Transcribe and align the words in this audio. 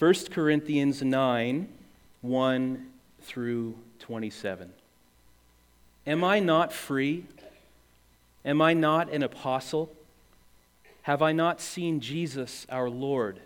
1 0.00 0.14
Corinthians 0.30 1.02
9 1.02 1.68
1 2.22 2.86
through 3.20 3.74
27. 3.98 4.72
Am 6.06 6.24
I 6.24 6.40
not 6.40 6.72
free? 6.72 7.26
Am 8.42 8.62
I 8.62 8.72
not 8.72 9.12
an 9.12 9.22
apostle? 9.22 9.92
Have 11.02 11.20
I 11.20 11.32
not 11.32 11.60
seen 11.60 12.00
Jesus 12.00 12.66
our 12.70 12.88
Lord? 12.88 13.40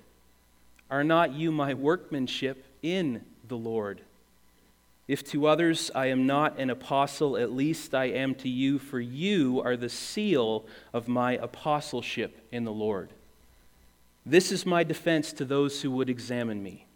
Are 0.89 1.03
not 1.03 1.33
you 1.33 1.51
my 1.51 1.75
workmanship 1.75 2.65
in 2.85 3.25
the 3.49 3.57
Lord? 3.57 4.03
If 5.09 5.29
to 5.33 5.49
others 5.49 5.91
I 5.93 6.07
am 6.07 6.25
not 6.25 6.61
an 6.61 6.71
apostle, 6.71 7.37
at 7.37 7.51
least 7.51 7.97
I 7.97 8.05
am 8.05 8.33
to 8.37 8.49
you, 8.49 8.79
for 8.79 9.01
you 9.01 9.61
are 9.61 9.77
the 9.77 9.89
seal 9.89 10.67
of 10.93 11.09
my 11.09 11.33
apostleship 11.33 12.47
in 12.53 12.63
the 12.63 12.71
Lord. 12.71 13.11
This 14.27 14.51
is 14.51 14.65
my 14.65 14.85
defense 14.85 15.33
to 15.35 15.45
those 15.45 15.83
who 15.83 15.91
would 15.91 16.09
examine 16.09 16.63
me. 16.63 16.87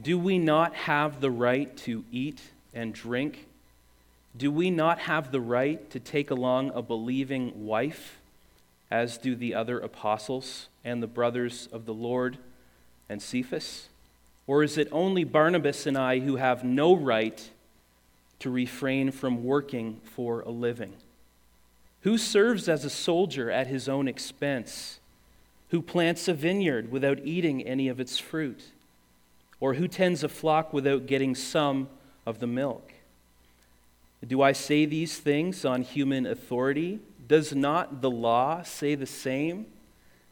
Do 0.00 0.16
we 0.18 0.38
not 0.38 0.74
have 0.74 1.20
the 1.20 1.30
right 1.30 1.76
to 1.78 2.04
eat 2.12 2.40
and 2.72 2.94
drink? 2.94 3.46
Do 4.36 4.52
we 4.52 4.70
not 4.70 5.00
have 5.00 5.32
the 5.32 5.40
right 5.40 5.90
to 5.90 5.98
take 5.98 6.30
along 6.30 6.70
a 6.74 6.82
believing 6.82 7.66
wife, 7.66 8.18
as 8.90 9.18
do 9.18 9.34
the 9.34 9.54
other 9.54 9.80
apostles 9.80 10.68
and 10.84 11.02
the 11.02 11.08
brothers 11.08 11.68
of 11.72 11.86
the 11.86 11.94
Lord 11.94 12.38
and 13.08 13.20
Cephas? 13.20 13.88
Or 14.46 14.62
is 14.62 14.78
it 14.78 14.88
only 14.92 15.24
Barnabas 15.24 15.86
and 15.86 15.98
I 15.98 16.20
who 16.20 16.36
have 16.36 16.62
no 16.62 16.94
right 16.94 17.50
to 18.38 18.50
refrain 18.50 19.10
from 19.10 19.42
working 19.42 20.00
for 20.04 20.42
a 20.42 20.50
living? 20.50 20.94
Who 22.02 22.16
serves 22.16 22.68
as 22.68 22.84
a 22.84 22.90
soldier 22.90 23.50
at 23.50 23.66
his 23.66 23.88
own 23.88 24.06
expense? 24.06 24.97
Who 25.70 25.82
plants 25.82 26.28
a 26.28 26.34
vineyard 26.34 26.90
without 26.90 27.20
eating 27.24 27.62
any 27.62 27.88
of 27.88 28.00
its 28.00 28.18
fruit? 28.18 28.64
Or 29.60 29.74
who 29.74 29.88
tends 29.88 30.24
a 30.24 30.28
flock 30.28 30.72
without 30.72 31.06
getting 31.06 31.34
some 31.34 31.88
of 32.24 32.38
the 32.38 32.46
milk? 32.46 32.92
Do 34.26 34.42
I 34.42 34.52
say 34.52 34.84
these 34.84 35.18
things 35.18 35.64
on 35.64 35.82
human 35.82 36.26
authority? 36.26 37.00
Does 37.26 37.54
not 37.54 38.00
the 38.00 38.10
law 38.10 38.62
say 38.62 38.94
the 38.94 39.06
same? 39.06 39.66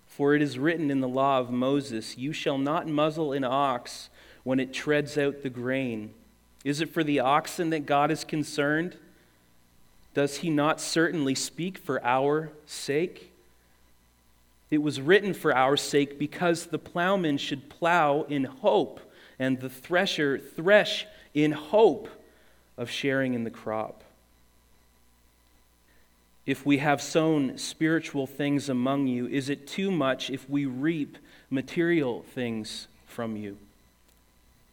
For 0.06 0.34
it 0.34 0.42
is 0.42 0.58
written 0.58 0.90
in 0.90 1.00
the 1.00 1.08
law 1.08 1.38
of 1.38 1.50
Moses, 1.50 2.16
You 2.16 2.32
shall 2.32 2.58
not 2.58 2.88
muzzle 2.88 3.32
an 3.32 3.44
ox 3.44 4.08
when 4.44 4.58
it 4.58 4.72
treads 4.72 5.18
out 5.18 5.42
the 5.42 5.50
grain. 5.50 6.14
Is 6.64 6.80
it 6.80 6.92
for 6.92 7.04
the 7.04 7.20
oxen 7.20 7.70
that 7.70 7.86
God 7.86 8.10
is 8.10 8.24
concerned? 8.24 8.96
Does 10.14 10.38
he 10.38 10.50
not 10.50 10.80
certainly 10.80 11.34
speak 11.34 11.76
for 11.76 12.02
our 12.04 12.50
sake? 12.64 13.32
It 14.70 14.78
was 14.78 15.00
written 15.00 15.32
for 15.32 15.54
our 15.54 15.76
sake 15.76 16.18
because 16.18 16.66
the 16.66 16.78
plowman 16.78 17.38
should 17.38 17.68
plow 17.68 18.22
in 18.22 18.44
hope 18.44 19.00
and 19.38 19.60
the 19.60 19.70
thresher 19.70 20.38
thresh 20.38 21.06
in 21.34 21.52
hope 21.52 22.08
of 22.76 22.90
sharing 22.90 23.34
in 23.34 23.44
the 23.44 23.50
crop. 23.50 24.02
If 26.46 26.64
we 26.64 26.78
have 26.78 27.02
sown 27.02 27.58
spiritual 27.58 28.26
things 28.26 28.68
among 28.68 29.08
you, 29.08 29.26
is 29.26 29.48
it 29.48 29.66
too 29.66 29.90
much 29.90 30.30
if 30.30 30.48
we 30.48 30.64
reap 30.64 31.18
material 31.50 32.22
things 32.34 32.86
from 33.06 33.36
you? 33.36 33.58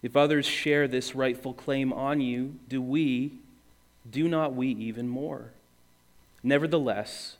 If 0.04 0.16
others 0.16 0.46
share 0.46 0.88
this 0.88 1.16
rightful 1.16 1.54
claim 1.54 1.92
on 1.94 2.22
you, 2.22 2.56
do 2.68 2.82
we, 2.82 3.34
do 4.10 4.28
not 4.28 4.54
we 4.54 4.68
even 4.68 5.08
more? 5.08 5.52
Nevertheless, 6.44 7.38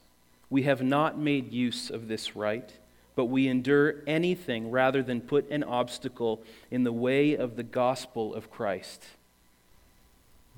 we 0.54 0.62
have 0.62 0.84
not 0.84 1.18
made 1.18 1.52
use 1.52 1.90
of 1.90 2.08
this 2.08 2.36
right, 2.36 2.74
but 3.16 3.26
we 3.26 3.48
endure 3.48 3.96
anything 4.06 4.70
rather 4.70 5.02
than 5.02 5.20
put 5.20 5.50
an 5.50 5.64
obstacle 5.64 6.44
in 6.70 6.84
the 6.84 6.94
way 6.94 7.36
of 7.36 7.56
the 7.56 7.64
gospel 7.64 8.36
of 8.36 8.52
Christ. 8.52 9.04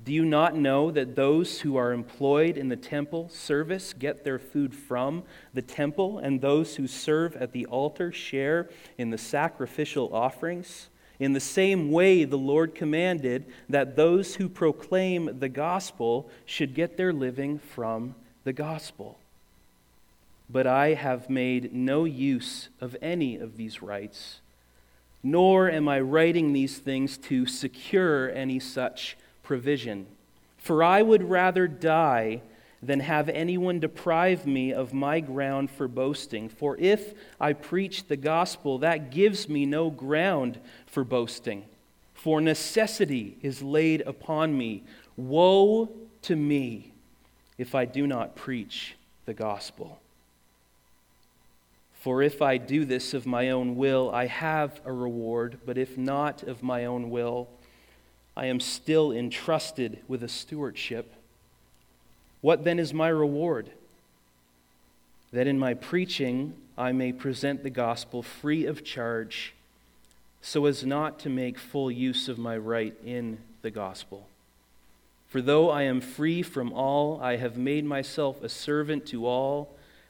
Do 0.04 0.12
you 0.12 0.26
not 0.26 0.54
know 0.54 0.90
that 0.90 1.16
those 1.16 1.62
who 1.62 1.78
are 1.78 1.94
employed 1.94 2.58
in 2.58 2.68
the 2.68 2.76
temple 2.76 3.30
service 3.30 3.94
get 3.94 4.22
their 4.22 4.38
food 4.38 4.74
from 4.74 5.22
the 5.54 5.62
temple, 5.62 6.18
and 6.18 6.42
those 6.42 6.76
who 6.76 6.86
serve 6.86 7.34
at 7.34 7.52
the 7.52 7.64
altar 7.64 8.12
share 8.12 8.68
in 8.98 9.08
the 9.08 9.16
sacrificial 9.16 10.14
offerings? 10.14 10.90
In 11.18 11.32
the 11.32 11.40
same 11.40 11.90
way, 11.90 12.24
the 12.24 12.36
Lord 12.36 12.74
commanded 12.74 13.46
that 13.70 13.96
those 13.96 14.34
who 14.34 14.50
proclaim 14.50 15.38
the 15.38 15.48
gospel 15.48 16.28
should 16.44 16.74
get 16.74 16.98
their 16.98 17.14
living 17.14 17.58
from 17.58 18.14
the 18.44 18.52
gospel. 18.52 19.18
But 20.48 20.66
I 20.66 20.94
have 20.94 21.28
made 21.28 21.72
no 21.72 22.04
use 22.04 22.68
of 22.80 22.96
any 23.02 23.36
of 23.36 23.56
these 23.56 23.82
rights, 23.82 24.40
nor 25.22 25.70
am 25.70 25.88
I 25.88 26.00
writing 26.00 26.52
these 26.52 26.78
things 26.78 27.18
to 27.18 27.46
secure 27.46 28.30
any 28.30 28.60
such 28.60 29.16
provision. 29.42 30.06
For 30.56 30.82
I 30.82 31.02
would 31.02 31.28
rather 31.28 31.66
die 31.66 32.42
than 32.82 33.00
have 33.00 33.28
anyone 33.28 33.80
deprive 33.80 34.46
me 34.46 34.72
of 34.72 34.92
my 34.92 35.20
ground 35.20 35.70
for 35.70 35.88
boasting. 35.88 36.48
For 36.48 36.76
if 36.78 37.14
I 37.40 37.52
preach 37.52 38.06
the 38.06 38.16
gospel, 38.16 38.78
that 38.78 39.10
gives 39.10 39.48
me 39.48 39.66
no 39.66 39.90
ground 39.90 40.60
for 40.86 41.02
boasting. 41.02 41.64
For 42.14 42.40
necessity 42.40 43.38
is 43.42 43.62
laid 43.62 44.02
upon 44.02 44.56
me. 44.56 44.84
Woe 45.16 45.88
to 46.22 46.36
me 46.36 46.92
if 47.58 47.74
I 47.74 47.84
do 47.84 48.06
not 48.06 48.36
preach 48.36 48.96
the 49.24 49.34
gospel. 49.34 50.00
For 52.06 52.22
if 52.22 52.40
I 52.40 52.56
do 52.56 52.84
this 52.84 53.14
of 53.14 53.26
my 53.26 53.50
own 53.50 53.74
will, 53.74 54.12
I 54.12 54.26
have 54.26 54.80
a 54.84 54.92
reward, 54.92 55.58
but 55.66 55.76
if 55.76 55.98
not 55.98 56.44
of 56.44 56.62
my 56.62 56.84
own 56.84 57.10
will, 57.10 57.48
I 58.36 58.46
am 58.46 58.60
still 58.60 59.10
entrusted 59.10 59.98
with 60.06 60.22
a 60.22 60.28
stewardship. 60.28 61.12
What 62.42 62.62
then 62.62 62.78
is 62.78 62.94
my 62.94 63.08
reward? 63.08 63.70
That 65.32 65.48
in 65.48 65.58
my 65.58 65.74
preaching 65.74 66.54
I 66.78 66.92
may 66.92 67.10
present 67.10 67.64
the 67.64 67.70
gospel 67.70 68.22
free 68.22 68.66
of 68.66 68.84
charge, 68.84 69.52
so 70.40 70.66
as 70.66 70.86
not 70.86 71.18
to 71.18 71.28
make 71.28 71.58
full 71.58 71.90
use 71.90 72.28
of 72.28 72.38
my 72.38 72.56
right 72.56 72.94
in 73.04 73.38
the 73.62 73.72
gospel. 73.72 74.28
For 75.26 75.42
though 75.42 75.70
I 75.70 75.82
am 75.82 76.00
free 76.00 76.42
from 76.42 76.72
all, 76.72 77.20
I 77.20 77.34
have 77.34 77.56
made 77.56 77.84
myself 77.84 78.44
a 78.44 78.48
servant 78.48 79.06
to 79.06 79.26
all 79.26 79.76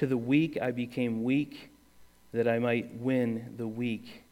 To 0.00 0.06
the 0.06 0.16
weak 0.16 0.56
I 0.62 0.70
became 0.70 1.24
weak, 1.24 1.68
that 2.32 2.48
I 2.48 2.58
might 2.58 2.94
win 2.94 3.52
the 3.58 3.68
weak. 3.68 4.24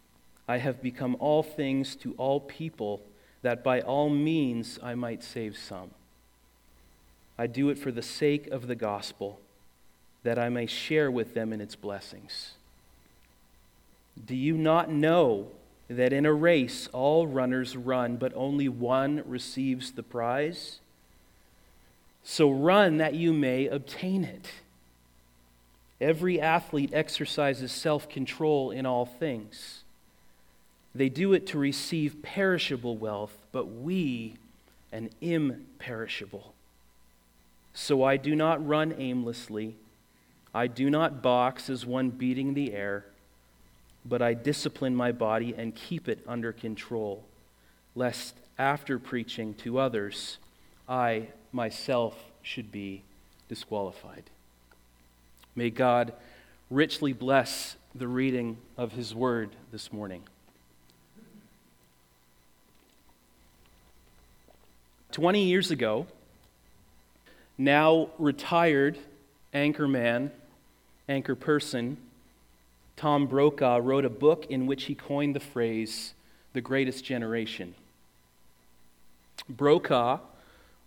I 0.48 0.56
have 0.56 0.80
become 0.80 1.14
all 1.20 1.42
things 1.42 1.94
to 1.96 2.14
all 2.14 2.40
people, 2.40 3.02
that 3.42 3.62
by 3.62 3.82
all 3.82 4.08
means 4.08 4.78
I 4.82 4.94
might 4.94 5.22
save 5.22 5.58
some. 5.58 5.90
I 7.36 7.48
do 7.48 7.68
it 7.68 7.78
for 7.78 7.92
the 7.92 8.00
sake 8.00 8.46
of 8.46 8.66
the 8.66 8.74
gospel, 8.74 9.40
that 10.22 10.38
I 10.38 10.48
may 10.48 10.64
share 10.64 11.10
with 11.10 11.34
them 11.34 11.52
in 11.52 11.60
its 11.60 11.76
blessings. 11.76 12.52
Do 14.24 14.34
you 14.34 14.56
not 14.56 14.90
know 14.90 15.48
that 15.90 16.14
in 16.14 16.24
a 16.24 16.32
race 16.32 16.88
all 16.94 17.26
runners 17.26 17.76
run, 17.76 18.16
but 18.16 18.32
only 18.34 18.70
one 18.70 19.22
receives 19.26 19.92
the 19.92 20.02
prize? 20.02 20.80
So 22.24 22.50
run 22.50 22.96
that 22.96 23.12
you 23.12 23.34
may 23.34 23.66
obtain 23.66 24.24
it. 24.24 24.48
Every 26.00 26.40
athlete 26.40 26.90
exercises 26.92 27.72
self 27.72 28.08
control 28.08 28.70
in 28.70 28.86
all 28.86 29.04
things. 29.06 29.82
They 30.94 31.08
do 31.08 31.32
it 31.32 31.46
to 31.48 31.58
receive 31.58 32.22
perishable 32.22 32.96
wealth, 32.96 33.36
but 33.52 33.66
we 33.66 34.34
an 34.92 35.10
imperishable. 35.20 36.54
So 37.74 38.02
I 38.02 38.16
do 38.16 38.34
not 38.34 38.66
run 38.66 38.94
aimlessly. 38.96 39.76
I 40.54 40.66
do 40.66 40.88
not 40.88 41.22
box 41.22 41.68
as 41.68 41.84
one 41.84 42.10
beating 42.10 42.54
the 42.54 42.72
air, 42.72 43.04
but 44.04 44.22
I 44.22 44.34
discipline 44.34 44.96
my 44.96 45.12
body 45.12 45.54
and 45.56 45.74
keep 45.74 46.08
it 46.08 46.24
under 46.26 46.52
control, 46.52 47.24
lest 47.94 48.34
after 48.58 48.98
preaching 48.98 49.54
to 49.54 49.78
others, 49.78 50.38
I 50.88 51.28
myself 51.52 52.16
should 52.42 52.72
be 52.72 53.02
disqualified. 53.48 54.24
May 55.58 55.70
God 55.70 56.12
richly 56.70 57.12
bless 57.12 57.74
the 57.92 58.06
reading 58.06 58.58
of 58.76 58.92
his 58.92 59.12
word 59.12 59.50
this 59.72 59.92
morning. 59.92 60.22
20 65.10 65.42
years 65.42 65.72
ago, 65.72 66.06
now 67.58 68.08
retired 68.20 68.98
anchor 69.52 69.88
man, 69.88 70.30
anchor 71.08 71.34
person, 71.34 71.96
Tom 72.94 73.26
Brokaw 73.26 73.80
wrote 73.82 74.04
a 74.04 74.10
book 74.10 74.46
in 74.48 74.68
which 74.68 74.84
he 74.84 74.94
coined 74.94 75.34
the 75.34 75.40
phrase, 75.40 76.14
the 76.52 76.60
greatest 76.60 77.04
generation. 77.04 77.74
Brokaw 79.48 80.20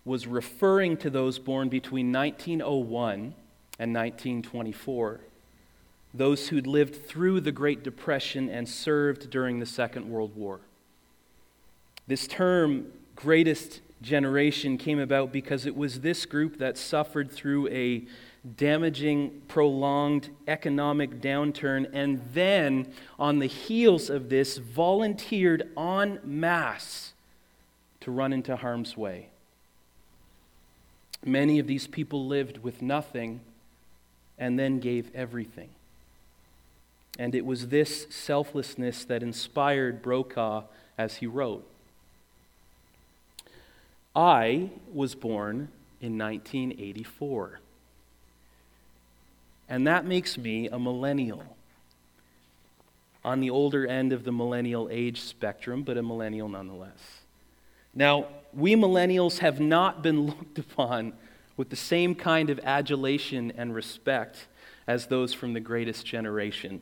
was 0.05 0.27
referring 0.27 0.95
to 0.95 1.09
those 1.09 1.39
born 1.39 1.67
between 1.67 2.13
1901 2.13 3.33
and 3.81 3.95
1924, 3.95 5.21
those 6.13 6.49
who'd 6.49 6.67
lived 6.67 7.07
through 7.07 7.41
the 7.41 7.51
Great 7.51 7.83
Depression 7.83 8.47
and 8.47 8.69
served 8.69 9.31
during 9.31 9.59
the 9.59 9.65
Second 9.65 10.07
World 10.07 10.35
War. 10.35 10.59
This 12.05 12.27
term, 12.27 12.93
greatest 13.15 13.81
generation, 14.03 14.77
came 14.77 14.99
about 14.99 15.31
because 15.31 15.65
it 15.65 15.75
was 15.75 16.01
this 16.01 16.27
group 16.27 16.59
that 16.59 16.77
suffered 16.77 17.31
through 17.31 17.69
a 17.69 18.03
damaging, 18.55 19.41
prolonged 19.47 20.29
economic 20.47 21.19
downturn, 21.19 21.89
and 21.91 22.21
then, 22.35 22.93
on 23.17 23.39
the 23.39 23.47
heels 23.47 24.11
of 24.11 24.29
this, 24.29 24.59
volunteered 24.59 25.67
en 25.75 26.19
masse 26.23 27.13
to 27.99 28.11
run 28.11 28.31
into 28.31 28.55
harm's 28.57 28.95
way. 28.95 29.29
Many 31.25 31.57
of 31.57 31.65
these 31.65 31.87
people 31.87 32.27
lived 32.27 32.59
with 32.59 32.83
nothing 32.83 33.41
and 34.41 34.57
then 34.57 34.79
gave 34.79 35.13
everything. 35.15 35.69
And 37.19 37.35
it 37.35 37.45
was 37.45 37.67
this 37.67 38.07
selflessness 38.09 39.05
that 39.05 39.21
inspired 39.21 40.01
Brokaw 40.01 40.63
as 40.97 41.17
he 41.17 41.27
wrote. 41.27 41.65
I 44.15 44.71
was 44.91 45.13
born 45.13 45.69
in 46.01 46.17
1984. 46.17 47.59
And 49.69 49.85
that 49.85 50.05
makes 50.05 50.37
me 50.37 50.67
a 50.67 50.79
millennial. 50.79 51.43
On 53.23 53.39
the 53.39 53.51
older 53.51 53.85
end 53.85 54.11
of 54.11 54.23
the 54.23 54.31
millennial 54.31 54.89
age 54.91 55.21
spectrum, 55.21 55.83
but 55.83 55.97
a 55.97 56.01
millennial 56.01 56.49
nonetheless. 56.49 57.21
Now, 57.93 58.25
we 58.53 58.75
millennials 58.75 59.37
have 59.37 59.59
not 59.59 60.01
been 60.01 60.21
looked 60.25 60.57
upon 60.57 61.13
with 61.61 61.69
the 61.69 61.75
same 61.75 62.15
kind 62.15 62.49
of 62.49 62.59
adulation 62.63 63.53
and 63.55 63.75
respect 63.75 64.47
as 64.87 65.05
those 65.05 65.31
from 65.31 65.53
the 65.53 65.59
greatest 65.59 66.03
generation. 66.03 66.81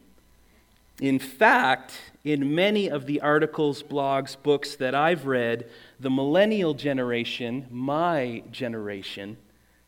In 1.02 1.20
fact, 1.20 2.00
in 2.24 2.56
many 2.56 2.90
of 2.90 3.06
the 3.06 3.20
articles, 3.20 3.84
blogs, 3.84 4.42
books 4.42 4.78
that 4.78 4.96
I've 4.96 5.26
read, 5.26 5.70
the 6.00 6.10
millennial 6.10 6.74
generation, 6.74 7.68
my 7.70 8.42
generation, 8.52 9.36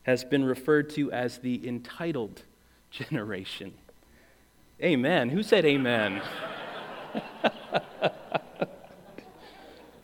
has 0.03 0.25
been 0.25 0.43
referred 0.43 0.89
to 0.89 1.09
as 1.13 1.37
the 1.37 1.65
entitled 1.65 2.43
generation. 2.91 3.73
Amen. 4.83 5.29
Who 5.29 5.41
said 5.41 5.63
amen? 5.63 6.21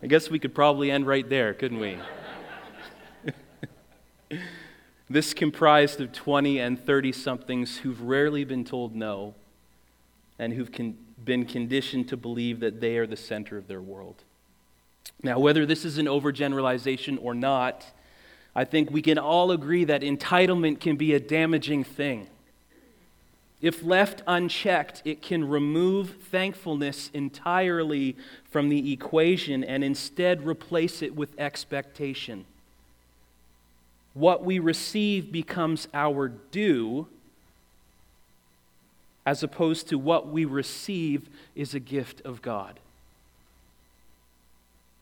I 0.01 0.07
guess 0.07 0.29
we 0.29 0.39
could 0.39 0.55
probably 0.55 0.91
end 0.91 1.05
right 1.05 1.27
there, 1.27 1.53
couldn't 1.53 1.79
we? 1.79 1.99
this 5.09 5.33
comprised 5.33 6.01
of 6.01 6.11
20 6.11 6.59
and 6.59 6.79
30 6.79 7.11
somethings 7.11 7.77
who've 7.77 8.01
rarely 8.01 8.43
been 8.43 8.65
told 8.65 8.95
no 8.95 9.35
and 10.37 10.53
who've 10.53 10.71
con- 10.71 10.97
been 11.23 11.45
conditioned 11.45 12.09
to 12.09 12.17
believe 12.17 12.59
that 12.59 12.81
they 12.81 12.97
are 12.97 13.07
the 13.07 13.17
center 13.17 13.57
of 13.57 13.67
their 13.67 13.81
world. 13.81 14.23
Now, 15.23 15.39
whether 15.39 15.65
this 15.65 15.85
is 15.85 15.97
an 15.97 16.05
overgeneralization 16.05 17.17
or 17.21 17.33
not, 17.33 17.85
I 18.55 18.65
think 18.65 18.91
we 18.91 19.01
can 19.01 19.17
all 19.17 19.51
agree 19.51 19.85
that 19.85 20.01
entitlement 20.01 20.79
can 20.79 20.95
be 20.95 21.13
a 21.13 21.19
damaging 21.19 21.83
thing. 21.83 22.27
If 23.61 23.83
left 23.83 24.21
unchecked, 24.27 25.01
it 25.03 25.21
can 25.21 25.47
remove 25.47 26.15
thankfulness 26.29 27.09
entirely 27.13 28.15
from 28.49 28.69
the 28.69 28.93
equation 28.93 29.63
and 29.63 29.83
instead 29.83 30.45
replace 30.45 31.01
it 31.01 31.15
with 31.15 31.39
expectation. 31.39 32.45
What 34.17 34.43
we 34.43 34.57
receive 34.57 35.31
becomes 35.31 35.87
our 35.93 36.27
due, 36.27 37.05
as 39.27 39.43
opposed 39.43 39.89
to 39.89 39.99
what 39.99 40.27
we 40.27 40.43
receive 40.43 41.29
is 41.53 41.75
a 41.75 41.79
gift 41.79 42.21
of 42.21 42.41
God. 42.41 42.79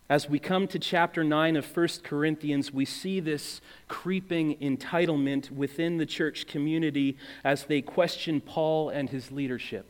As 0.09 0.29
we 0.29 0.37
come 0.37 0.67
to 0.67 0.77
chapter 0.77 1.23
9 1.23 1.55
of 1.55 1.77
1 1.77 1.87
Corinthians, 2.03 2.73
we 2.73 2.83
see 2.83 3.21
this 3.21 3.61
creeping 3.87 4.57
entitlement 4.57 5.49
within 5.49 5.95
the 5.95 6.05
church 6.05 6.45
community 6.45 7.15
as 7.41 7.63
they 7.63 7.81
question 7.81 8.41
Paul 8.41 8.89
and 8.89 9.09
his 9.09 9.31
leadership. 9.31 9.85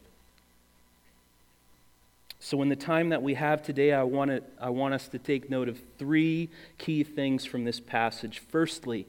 So, 2.40 2.62
in 2.62 2.70
the 2.70 2.76
time 2.76 3.10
that 3.10 3.24
we 3.24 3.34
have 3.34 3.64
today, 3.64 3.92
I 3.92 4.04
want, 4.04 4.30
to, 4.30 4.44
I 4.62 4.70
want 4.70 4.94
us 4.94 5.08
to 5.08 5.18
take 5.18 5.50
note 5.50 5.68
of 5.68 5.80
three 5.98 6.50
key 6.78 7.04
things 7.04 7.44
from 7.44 7.64
this 7.64 7.80
passage. 7.80 8.38
Firstly, 8.38 9.08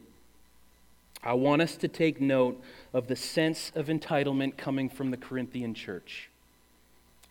I 1.23 1.35
want 1.35 1.63
us 1.63 1.77
to 1.77 1.89
take 1.89 2.21
note 2.21 2.63
of 2.93 3.09
the 3.09 3.17
sense 3.17 3.73
of 3.75 3.87
entitlement 3.87 4.57
coming 4.57 4.89
from 4.89 5.11
the 5.11 5.17
Corinthian 5.17 5.75
church. 5.75 6.29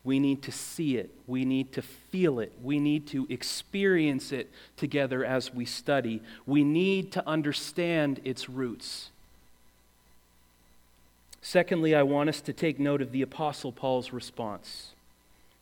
We 0.04 0.20
need 0.20 0.44
to 0.44 0.52
see 0.52 0.98
it. 0.98 1.10
We 1.26 1.46
need 1.46 1.72
to 1.74 1.82
feel 1.82 2.40
it. 2.40 2.54
We 2.62 2.80
need 2.80 3.08
to 3.08 3.26
experience 3.30 4.32
it 4.32 4.52
together 4.78 5.26
as 5.26 5.54
we 5.54 5.66
study. 5.66 6.22
We 6.46 6.64
need 6.64 7.12
to 7.14 7.28
understand 7.28 8.22
its 8.24 8.48
roots. 8.48 9.10
Secondly, 11.42 11.96
I 11.96 12.04
want 12.04 12.30
us 12.30 12.42
to 12.42 12.54
take 12.54 12.80
note 12.80 13.02
of 13.02 13.12
the 13.12 13.24
Apostle 13.24 13.72
Paul's 13.72 14.14
response. 14.14 14.92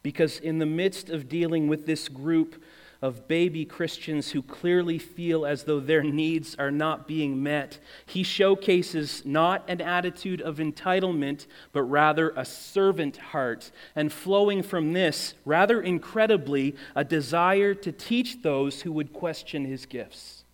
Because 0.01 0.39
in 0.39 0.59
the 0.59 0.65
midst 0.65 1.09
of 1.09 1.29
dealing 1.29 1.69
with 1.69 1.85
this 1.85 2.09
group 2.09 2.61
of 3.03 3.27
baby 3.27 3.65
Christians 3.65 4.31
who 4.31 4.41
clearly 4.41 4.97
feel 4.97 5.45
as 5.45 5.65
though 5.65 5.81
their 5.81 6.01
needs 6.01 6.55
are 6.55 6.71
not 6.71 7.05
being 7.05 7.43
met. 7.43 7.77
He 8.05 8.23
showcases 8.23 9.25
not 9.25 9.69
an 9.69 9.81
attitude 9.81 10.39
of 10.39 10.55
entitlement, 10.55 11.45
but 11.73 11.83
rather 11.83 12.29
a 12.37 12.45
servant 12.45 13.17
heart. 13.17 13.71
And 13.93 14.11
flowing 14.11 14.63
from 14.63 14.93
this, 14.93 15.33
rather 15.43 15.81
incredibly, 15.81 16.77
a 16.95 17.03
desire 17.03 17.73
to 17.73 17.91
teach 17.91 18.41
those 18.41 18.83
who 18.83 18.93
would 18.93 19.11
question 19.11 19.65
his 19.65 19.85
gifts. 19.85 20.45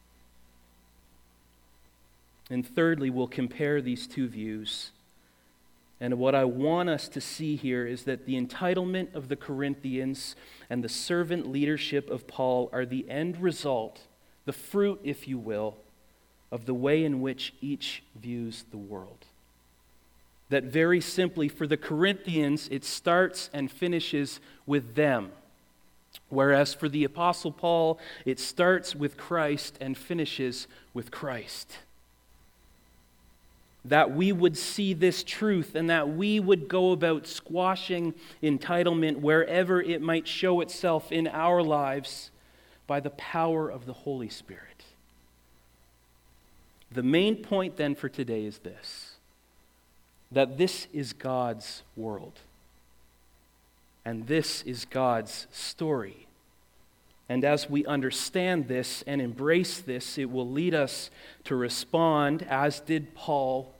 And 2.49 2.65
thirdly, 2.67 3.11
we'll 3.11 3.27
compare 3.27 3.79
these 3.79 4.07
two 4.07 4.27
views. 4.27 4.89
And 6.01 6.17
what 6.17 6.33
I 6.33 6.45
want 6.45 6.89
us 6.89 7.09
to 7.09 7.21
see 7.21 7.55
here 7.55 7.85
is 7.85 8.03
that 8.03 8.25
the 8.25 8.39
entitlement 8.39 9.13
of 9.13 9.27
the 9.27 9.35
Corinthians 9.35 10.35
and 10.69 10.83
the 10.83 10.89
servant 10.89 11.51
leadership 11.51 12.09
of 12.09 12.27
Paul 12.27 12.69
are 12.71 12.85
the 12.85 13.09
end 13.09 13.41
result, 13.41 14.01
the 14.45 14.53
fruit, 14.53 15.01
if 15.03 15.27
you 15.27 15.37
will, 15.37 15.75
of 16.51 16.65
the 16.65 16.73
way 16.73 17.03
in 17.03 17.21
which 17.21 17.53
each 17.59 18.03
views 18.15 18.63
the 18.71 18.77
world. 18.77 19.25
That 20.49 20.63
very 20.63 21.01
simply, 21.01 21.49
for 21.49 21.67
the 21.67 21.77
Corinthians, 21.77 22.69
it 22.71 22.85
starts 22.85 23.49
and 23.53 23.69
finishes 23.69 24.39
with 24.65 24.95
them. 24.95 25.31
Whereas 26.29 26.73
for 26.73 26.87
the 26.89 27.03
Apostle 27.03 27.51
Paul, 27.51 27.99
it 28.25 28.39
starts 28.39 28.95
with 28.95 29.17
Christ 29.17 29.77
and 29.81 29.97
finishes 29.97 30.65
with 30.93 31.11
Christ 31.11 31.77
that 33.85 34.11
we 34.11 34.31
would 34.31 34.57
see 34.57 34.93
this 34.93 35.23
truth 35.23 35.75
and 35.75 35.89
that 35.89 36.09
we 36.09 36.39
would 36.39 36.67
go 36.67 36.91
about 36.91 37.25
squashing 37.25 38.13
entitlement 38.43 39.17
wherever 39.17 39.81
it 39.81 40.01
might 40.01 40.27
show 40.27 40.61
itself 40.61 41.11
in 41.11 41.27
our 41.27 41.63
lives 41.63 42.31
by 42.87 42.99
the 42.99 43.09
power 43.11 43.69
of 43.69 43.85
the 43.85 43.93
Holy 43.93 44.29
Spirit. 44.29 44.63
The 46.91 47.03
main 47.03 47.37
point 47.37 47.77
then 47.77 47.95
for 47.95 48.09
today 48.09 48.45
is 48.45 48.59
this 48.59 49.15
that 50.31 50.57
this 50.57 50.87
is 50.93 51.13
God's 51.13 51.81
world. 51.95 52.39
And 54.05 54.27
this 54.27 54.61
is 54.63 54.85
God's 54.85 55.47
story. 55.51 56.27
And 57.29 57.45
as 57.45 57.69
we 57.69 57.85
understand 57.85 58.67
this 58.67 59.03
and 59.05 59.21
embrace 59.21 59.79
this, 59.79 60.17
it 60.17 60.31
will 60.31 60.49
lead 60.49 60.73
us 60.73 61.11
to 61.43 61.55
respond, 61.55 62.41
as 62.49 62.79
did 62.79 63.13
Paul, 63.13 63.71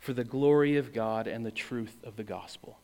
for 0.00 0.14
the 0.14 0.24
glory 0.24 0.78
of 0.78 0.94
God 0.94 1.26
and 1.26 1.44
the 1.44 1.50
truth 1.50 1.96
of 2.02 2.16
the 2.16 2.24
gospel. 2.24 2.78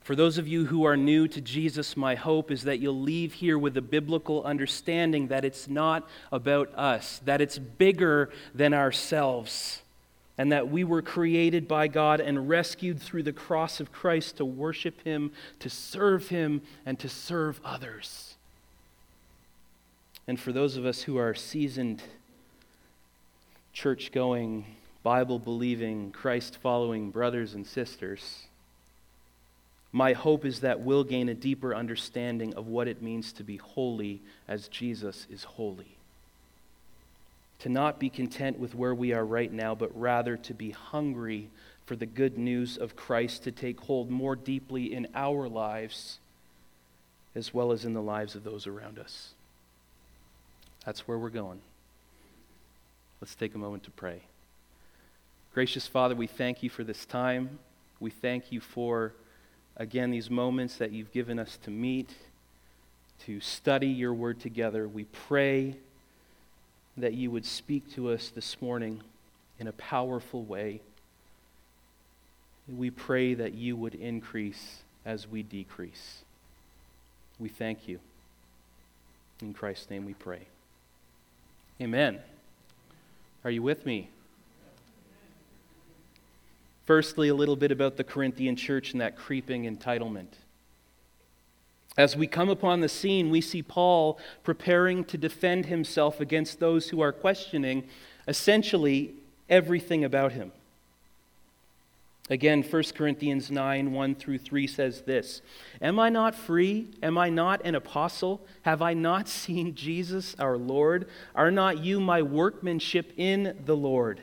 For 0.00 0.16
those 0.16 0.36
of 0.36 0.48
you 0.48 0.66
who 0.66 0.84
are 0.84 0.98
new 0.98 1.28
to 1.28 1.40
Jesus, 1.40 1.96
my 1.96 2.14
hope 2.14 2.50
is 2.50 2.64
that 2.64 2.78
you'll 2.78 3.00
leave 3.00 3.34
here 3.34 3.58
with 3.58 3.76
a 3.76 3.82
biblical 3.82 4.42
understanding 4.44 5.28
that 5.28 5.44
it's 5.44 5.68
not 5.68 6.08
about 6.30 6.74
us, 6.74 7.20
that 7.24 7.40
it's 7.40 7.58
bigger 7.58 8.30
than 8.54 8.74
ourselves, 8.74 9.80
and 10.36 10.50
that 10.50 10.68
we 10.68 10.82
were 10.82 11.02
created 11.02 11.68
by 11.68 11.86
God 11.86 12.20
and 12.20 12.48
rescued 12.48 13.00
through 13.00 13.22
the 13.22 13.32
cross 13.32 13.78
of 13.80 13.92
Christ 13.92 14.38
to 14.38 14.44
worship 14.44 15.02
Him, 15.02 15.32
to 15.60 15.70
serve 15.70 16.28
Him, 16.28 16.62
and 16.84 16.98
to 16.98 17.08
serve 17.08 17.60
others. 17.64 18.34
And 20.26 20.40
for 20.40 20.52
those 20.52 20.76
of 20.76 20.86
us 20.86 21.02
who 21.02 21.18
are 21.18 21.34
seasoned, 21.34 22.02
church 23.72 24.10
going, 24.10 24.64
Bible 25.02 25.38
believing, 25.38 26.10
Christ 26.10 26.56
following 26.56 27.10
brothers 27.10 27.54
and 27.54 27.66
sisters, 27.66 28.44
my 29.92 30.14
hope 30.14 30.44
is 30.44 30.60
that 30.60 30.80
we'll 30.80 31.04
gain 31.04 31.28
a 31.28 31.34
deeper 31.34 31.74
understanding 31.74 32.54
of 32.54 32.66
what 32.66 32.88
it 32.88 33.02
means 33.02 33.32
to 33.34 33.44
be 33.44 33.58
holy 33.58 34.22
as 34.48 34.66
Jesus 34.66 35.28
is 35.30 35.44
holy 35.44 35.98
to 37.64 37.70
not 37.70 37.98
be 37.98 38.10
content 38.10 38.58
with 38.58 38.74
where 38.74 38.94
we 38.94 39.14
are 39.14 39.24
right 39.24 39.50
now, 39.50 39.74
but 39.74 39.90
rather 39.98 40.36
to 40.36 40.52
be 40.52 40.70
hungry 40.70 41.48
for 41.86 41.96
the 41.96 42.04
good 42.04 42.36
news 42.36 42.76
of 42.76 42.94
Christ 42.94 43.44
to 43.44 43.52
take 43.52 43.80
hold 43.80 44.10
more 44.10 44.36
deeply 44.36 44.92
in 44.92 45.08
our 45.14 45.48
lives 45.48 46.18
as 47.34 47.54
well 47.54 47.72
as 47.72 47.86
in 47.86 47.94
the 47.94 48.02
lives 48.02 48.34
of 48.34 48.44
those 48.44 48.66
around 48.66 48.98
us. 48.98 49.30
That's 50.84 51.08
where 51.08 51.18
we're 51.18 51.30
going. 51.30 51.58
Let's 53.22 53.34
take 53.34 53.54
a 53.54 53.58
moment 53.58 53.84
to 53.84 53.90
pray. 53.90 54.20
Gracious 55.54 55.86
Father, 55.86 56.14
we 56.14 56.26
thank 56.26 56.62
you 56.62 56.68
for 56.68 56.84
this 56.84 57.06
time. 57.06 57.58
We 57.98 58.10
thank 58.10 58.52
you 58.52 58.60
for, 58.60 59.14
again, 59.78 60.10
these 60.10 60.28
moments 60.28 60.76
that 60.76 60.92
you've 60.92 61.12
given 61.12 61.38
us 61.38 61.58
to 61.62 61.70
meet, 61.70 62.10
to 63.24 63.40
study 63.40 63.88
your 63.88 64.12
word 64.12 64.38
together. 64.38 64.86
We 64.86 65.04
pray 65.04 65.76
that 66.96 67.14
you 67.14 67.30
would 67.30 67.44
speak 67.44 67.92
to 67.94 68.10
us 68.10 68.30
this 68.30 68.60
morning 68.60 69.02
in 69.58 69.66
a 69.66 69.72
powerful 69.72 70.42
way. 70.44 70.80
We 72.68 72.90
pray 72.90 73.34
that 73.34 73.54
you 73.54 73.76
would 73.76 73.94
increase 73.94 74.78
as 75.04 75.28
we 75.28 75.42
decrease. 75.42 76.22
We 77.38 77.48
thank 77.48 77.88
you. 77.88 77.98
In 79.42 79.52
Christ's 79.52 79.90
name 79.90 80.04
we 80.04 80.14
pray. 80.14 80.40
Amen. 81.80 82.20
Are 83.44 83.50
you 83.50 83.62
with 83.62 83.84
me? 83.84 84.08
Firstly, 86.86 87.28
a 87.28 87.34
little 87.34 87.56
bit 87.56 87.72
about 87.72 87.96
the 87.96 88.04
Corinthian 88.04 88.56
church 88.56 88.92
and 88.92 89.00
that 89.00 89.16
creeping 89.16 89.64
entitlement. 89.64 90.28
As 91.96 92.16
we 92.16 92.26
come 92.26 92.48
upon 92.48 92.80
the 92.80 92.88
scene, 92.88 93.30
we 93.30 93.40
see 93.40 93.62
Paul 93.62 94.18
preparing 94.42 95.04
to 95.04 95.16
defend 95.16 95.66
himself 95.66 96.20
against 96.20 96.58
those 96.58 96.88
who 96.88 97.00
are 97.00 97.12
questioning 97.12 97.84
essentially 98.26 99.14
everything 99.48 100.04
about 100.04 100.32
him. 100.32 100.50
Again, 102.30 102.62
1 102.62 102.82
Corinthians 102.94 103.50
9 103.50 103.92
1 103.92 104.14
through 104.14 104.38
3 104.38 104.66
says 104.66 105.02
this 105.02 105.42
Am 105.82 106.00
I 106.00 106.08
not 106.08 106.34
free? 106.34 106.88
Am 107.02 107.18
I 107.18 107.28
not 107.28 107.64
an 107.64 107.74
apostle? 107.74 108.40
Have 108.62 108.80
I 108.80 108.94
not 108.94 109.28
seen 109.28 109.74
Jesus 109.74 110.34
our 110.38 110.56
Lord? 110.56 111.06
Are 111.34 111.50
not 111.50 111.78
you 111.78 112.00
my 112.00 112.22
workmanship 112.22 113.12
in 113.16 113.62
the 113.66 113.76
Lord? 113.76 114.20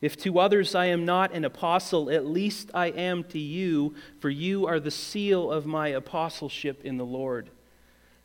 If 0.00 0.16
to 0.18 0.38
others 0.38 0.74
I 0.74 0.86
am 0.86 1.04
not 1.04 1.32
an 1.32 1.44
apostle, 1.44 2.10
at 2.10 2.26
least 2.26 2.70
I 2.74 2.88
am 2.88 3.24
to 3.24 3.38
you, 3.38 3.94
for 4.20 4.28
you 4.28 4.66
are 4.66 4.78
the 4.78 4.90
seal 4.90 5.50
of 5.50 5.66
my 5.66 5.88
apostleship 5.88 6.84
in 6.84 6.96
the 6.96 7.06
Lord. 7.06 7.50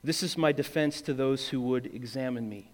This 0.04 0.24
is 0.24 0.38
my 0.38 0.52
defense 0.52 1.02
to 1.02 1.14
those 1.14 1.50
who 1.50 1.62
would 1.62 1.94
examine 1.94 2.50
me. 2.50 2.72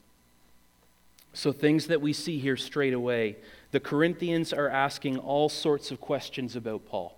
So, 1.34 1.52
things 1.52 1.88
that 1.88 2.02
we 2.02 2.14
see 2.14 2.40
here 2.40 2.58
straight 2.58 2.94
away 2.94 3.38
the 3.72 3.80
Corinthians 3.80 4.54
are 4.54 4.70
asking 4.70 5.20
all 5.20 5.50
sorts 5.50 5.92
of 5.92 6.02
questions 6.02 6.56
about 6.56 6.86
Paul 6.86 7.17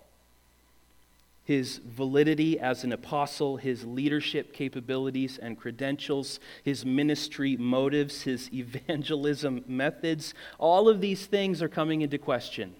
his 1.50 1.78
validity 1.78 2.60
as 2.60 2.84
an 2.84 2.92
apostle, 2.92 3.56
his 3.56 3.84
leadership 3.84 4.52
capabilities 4.52 5.36
and 5.36 5.58
credentials, 5.58 6.38
his 6.62 6.86
ministry 6.86 7.56
motives, 7.56 8.22
his 8.22 8.48
evangelism 8.54 9.64
methods. 9.66 10.32
All 10.58 10.88
of 10.88 11.00
these 11.00 11.26
things 11.26 11.60
are 11.60 11.68
coming 11.68 12.02
into 12.02 12.18
question. 12.18 12.76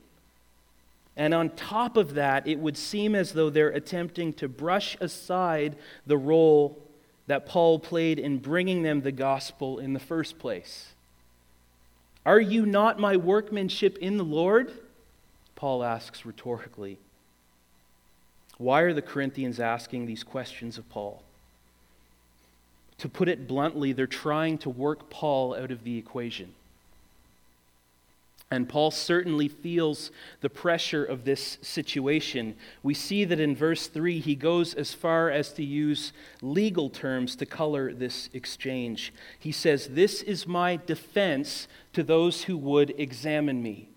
And 1.16 1.34
on 1.34 1.50
top 1.50 1.96
of 1.96 2.14
that, 2.14 2.46
it 2.46 2.60
would 2.60 2.76
seem 2.76 3.16
as 3.16 3.32
though 3.32 3.50
they're 3.50 3.70
attempting 3.70 4.34
to 4.34 4.46
brush 4.46 4.96
aside 5.00 5.74
the 6.06 6.16
role 6.16 6.80
that 7.26 7.46
Paul 7.46 7.80
played 7.80 8.20
in 8.20 8.38
bringing 8.38 8.84
them 8.84 9.00
the 9.00 9.10
gospel 9.10 9.80
in 9.80 9.94
the 9.94 9.98
first 9.98 10.38
place. 10.38 10.92
Are 12.24 12.40
you 12.40 12.64
not 12.64 13.00
my 13.00 13.16
workmanship 13.16 13.98
in 13.98 14.16
the 14.16 14.22
Lord? 14.22 14.72
Paul 15.56 15.82
asks 15.82 16.24
rhetorically. 16.24 16.98
Why 18.60 18.82
are 18.82 18.92
the 18.92 19.00
Corinthians 19.00 19.58
asking 19.58 20.04
these 20.04 20.22
questions 20.22 20.76
of 20.76 20.86
Paul? 20.90 21.22
To 22.98 23.08
put 23.08 23.26
it 23.26 23.48
bluntly, 23.48 23.94
they're 23.94 24.06
trying 24.06 24.58
to 24.58 24.68
work 24.68 25.08
Paul 25.08 25.54
out 25.54 25.70
of 25.70 25.82
the 25.82 25.96
equation. 25.96 26.52
And 28.50 28.68
Paul 28.68 28.90
certainly 28.90 29.48
feels 29.48 30.10
the 30.42 30.50
pressure 30.50 31.02
of 31.02 31.24
this 31.24 31.56
situation. 31.62 32.54
We 32.82 32.92
see 32.92 33.24
that 33.24 33.40
in 33.40 33.56
verse 33.56 33.86
3, 33.86 34.20
he 34.20 34.34
goes 34.34 34.74
as 34.74 34.92
far 34.92 35.30
as 35.30 35.54
to 35.54 35.64
use 35.64 36.12
legal 36.42 36.90
terms 36.90 37.36
to 37.36 37.46
color 37.46 37.94
this 37.94 38.28
exchange. 38.34 39.14
He 39.38 39.52
says, 39.52 39.88
This 39.92 40.20
is 40.20 40.46
my 40.46 40.76
defense 40.84 41.66
to 41.94 42.02
those 42.02 42.42
who 42.42 42.58
would 42.58 42.92
examine 42.98 43.62
me. 43.62 43.89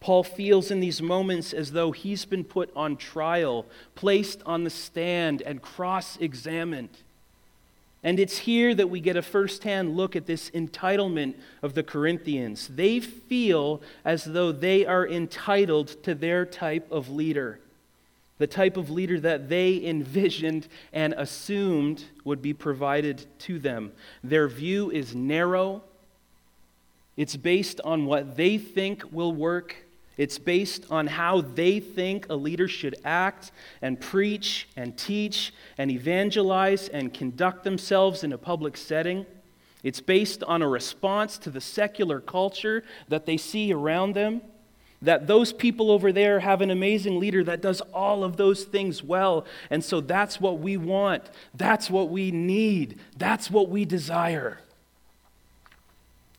Paul 0.00 0.22
feels 0.22 0.70
in 0.70 0.80
these 0.80 1.02
moments 1.02 1.52
as 1.52 1.72
though 1.72 1.90
he's 1.90 2.24
been 2.24 2.44
put 2.44 2.70
on 2.76 2.96
trial, 2.96 3.66
placed 3.94 4.42
on 4.46 4.64
the 4.64 4.70
stand, 4.70 5.42
and 5.42 5.60
cross 5.60 6.16
examined. 6.18 6.90
And 8.04 8.20
it's 8.20 8.38
here 8.38 8.76
that 8.76 8.90
we 8.90 9.00
get 9.00 9.16
a 9.16 9.22
firsthand 9.22 9.96
look 9.96 10.14
at 10.14 10.26
this 10.26 10.50
entitlement 10.50 11.34
of 11.62 11.74
the 11.74 11.82
Corinthians. 11.82 12.68
They 12.68 13.00
feel 13.00 13.82
as 14.04 14.24
though 14.24 14.52
they 14.52 14.86
are 14.86 15.06
entitled 15.06 15.88
to 16.04 16.14
their 16.14 16.46
type 16.46 16.90
of 16.92 17.10
leader, 17.10 17.58
the 18.38 18.46
type 18.46 18.76
of 18.76 18.88
leader 18.88 19.18
that 19.18 19.48
they 19.48 19.84
envisioned 19.84 20.68
and 20.92 21.12
assumed 21.14 22.04
would 22.22 22.40
be 22.40 22.54
provided 22.54 23.26
to 23.40 23.58
them. 23.58 23.90
Their 24.22 24.46
view 24.46 24.92
is 24.92 25.16
narrow, 25.16 25.82
it's 27.16 27.36
based 27.36 27.80
on 27.80 28.06
what 28.06 28.36
they 28.36 28.58
think 28.58 29.02
will 29.10 29.32
work 29.32 29.74
it's 30.18 30.36
based 30.36 30.84
on 30.90 31.06
how 31.06 31.40
they 31.40 31.78
think 31.78 32.26
a 32.28 32.34
leader 32.34 32.66
should 32.66 32.96
act 33.04 33.52
and 33.80 33.98
preach 34.00 34.68
and 34.76 34.98
teach 34.98 35.54
and 35.78 35.92
evangelize 35.92 36.88
and 36.88 37.14
conduct 37.14 37.62
themselves 37.62 38.24
in 38.24 38.32
a 38.32 38.38
public 38.38 38.76
setting. 38.76 39.24
It's 39.84 40.00
based 40.00 40.42
on 40.42 40.60
a 40.60 40.68
response 40.68 41.38
to 41.38 41.50
the 41.50 41.60
secular 41.60 42.20
culture 42.20 42.82
that 43.06 43.26
they 43.26 43.36
see 43.36 43.72
around 43.72 44.16
them. 44.16 44.42
That 45.00 45.28
those 45.28 45.52
people 45.52 45.92
over 45.92 46.10
there 46.10 46.40
have 46.40 46.60
an 46.60 46.72
amazing 46.72 47.20
leader 47.20 47.44
that 47.44 47.62
does 47.62 47.80
all 47.94 48.24
of 48.24 48.36
those 48.36 48.64
things 48.64 49.04
well. 49.04 49.46
And 49.70 49.84
so 49.84 50.00
that's 50.00 50.40
what 50.40 50.58
we 50.58 50.76
want. 50.76 51.22
That's 51.54 51.88
what 51.88 52.08
we 52.08 52.32
need. 52.32 52.98
That's 53.16 53.48
what 53.48 53.68
we 53.68 53.84
desire. 53.84 54.58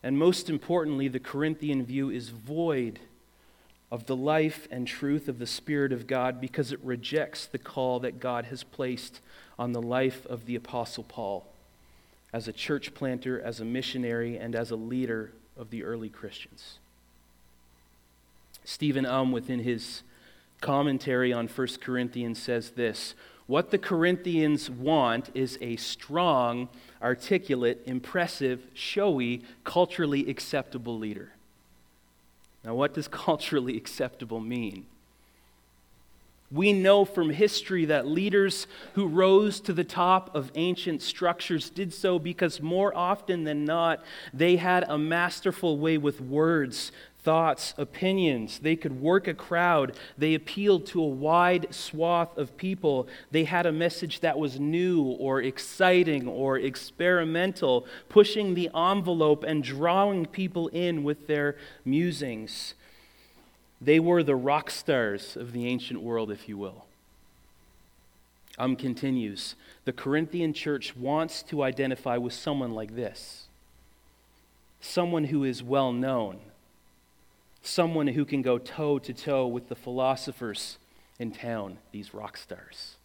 And 0.04 0.18
most 0.18 0.50
importantly, 0.50 1.08
the 1.08 1.22
Corinthian 1.22 1.86
view 1.86 2.10
is 2.10 2.28
void 2.28 3.00
of 3.92 4.06
the 4.06 4.16
life 4.16 4.68
and 4.70 4.88
truth 4.88 5.28
of 5.28 5.40
the 5.40 5.48
Spirit 5.48 5.92
of 5.92 6.08
God 6.08 6.40
because 6.40 6.72
it 6.72 6.80
rejects 6.84 7.46
the 7.46 7.58
call 7.58 8.00
that 8.02 8.20
God 8.20 8.46
has 8.46 8.64
placed 8.64 9.20
on 9.58 9.72
the 9.72 9.82
life 9.82 10.26
of 10.28 10.46
the 10.46 10.56
Apostle 10.56 11.04
Paul 11.04 11.46
as 12.32 12.48
a 12.48 12.54
church 12.54 12.94
planter, 12.94 13.42
as 13.42 13.60
a 13.60 13.66
missionary, 13.66 14.38
and 14.38 14.56
as 14.56 14.70
a 14.70 14.76
leader 14.76 15.32
of 15.58 15.72
the 15.72 15.84
early 15.84 16.10
Christians. 16.10 16.78
Stephen 18.64 19.06
Um, 19.06 19.32
within 19.32 19.60
his 19.60 20.04
commentary 20.62 21.34
on 21.34 21.48
1 21.48 21.68
Corinthians, 21.82 22.40
says 22.40 22.72
this 22.72 23.16
What 23.48 23.72
the 23.72 23.80
Corinthians 23.80 24.70
want 24.70 25.32
is 25.34 25.58
a 25.60 25.76
strong, 25.78 26.70
articulate, 27.02 27.82
impressive, 27.88 28.68
showy, 28.76 29.42
culturally 29.64 30.30
acceptable 30.30 31.00
leader. 31.00 31.32
Now, 32.64 32.76
what 32.76 32.94
does 32.94 33.08
culturally 33.26 33.78
acceptable 33.78 34.40
mean? 34.40 34.86
We 36.52 36.74
know 36.74 37.06
from 37.06 37.30
history 37.30 37.86
that 37.86 38.08
leaders 38.08 38.66
who 38.94 39.08
rose 39.08 39.60
to 39.62 39.74
the 39.74 39.84
top 39.84 40.34
of 40.36 40.52
ancient 40.56 41.02
structures 41.02 41.70
did 41.70 41.94
so 41.94 42.18
because 42.18 42.60
more 42.62 42.96
often 42.96 43.44
than 43.44 43.66
not, 43.66 44.04
they 44.34 44.56
had 44.56 44.84
a 44.88 44.98
masterful 44.98 45.78
way 45.78 45.98
with 45.98 46.22
words 46.22 46.92
thoughts, 47.22 47.74
opinions. 47.78 48.60
They 48.60 48.76
could 48.76 49.02
work 49.02 49.28
a 49.28 49.34
crowd. 49.34 49.96
They 50.18 50.36
appealed 50.36 50.86
to 50.88 51.02
a 51.02 51.08
wide 51.08 51.68
swath 51.74 52.38
of 52.38 52.56
people. 52.58 53.08
They 53.32 53.44
had 53.44 53.66
a 53.66 53.72
message 53.72 54.22
that 54.22 54.40
was 54.40 54.60
new 54.60 55.04
or 55.04 55.42
exciting 55.42 56.28
or 56.28 56.58
experimental, 56.58 57.86
pushing 58.08 58.54
the 58.54 58.70
envelope 58.74 59.44
and 59.44 59.64
drawing 59.64 60.26
people 60.26 60.70
in 60.70 61.04
with 61.04 61.28
their 61.28 61.58
musings. 61.84 62.74
They 63.82 64.00
were 64.00 64.24
the 64.24 64.36
rock 64.36 64.70
stars 64.70 65.36
of 65.36 65.54
the 65.54 65.68
ancient 65.68 66.02
world, 66.02 66.32
if 66.32 66.50
you 66.50 66.58
will. 66.58 66.86
Um 68.58 68.76
continues 68.76 69.56
The 69.86 69.94
Corinthian 69.94 70.54
church 70.54 70.96
wants 70.96 71.44
to 71.44 71.64
identify 71.64 72.18
with 72.18 72.34
someone 72.34 72.72
like 72.72 72.96
this 72.96 73.48
someone 74.82 75.26
who 75.26 75.44
is 75.44 75.62
well 75.62 75.92
known, 75.92 76.40
someone 77.62 78.08
who 78.08 78.26
can 78.26 78.42
go 78.42 78.58
toe 78.58 78.98
to 79.00 79.14
toe 79.14 79.46
with 79.46 79.68
the 79.68 79.76
philosophers 79.76 80.78
in 81.20 81.32
town, 81.32 81.78
these 81.92 82.14
rock 82.14 82.38
stars. 82.38 82.96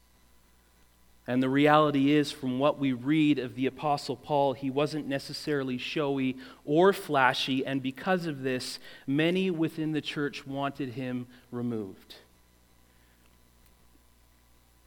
And 1.27 1.43
the 1.43 1.49
reality 1.49 2.13
is, 2.13 2.31
from 2.31 2.59
what 2.59 2.79
we 2.79 2.93
read 2.93 3.39
of 3.39 3.55
the 3.55 3.67
Apostle 3.67 4.17
Paul, 4.17 4.53
he 4.53 4.69
wasn't 4.69 5.09
necessarily 5.09 5.79
showy 5.79 6.37
or 6.67 6.93
flashy, 6.93 7.65
and 7.65 7.83
because 7.83 8.27
of 8.27 8.43
this, 8.43 8.79
many 9.07 9.51
within 9.51 9.93
the 9.93 10.03
church 10.03 10.47
wanted 10.47 10.91
him 10.91 11.27
removed. 11.51 12.17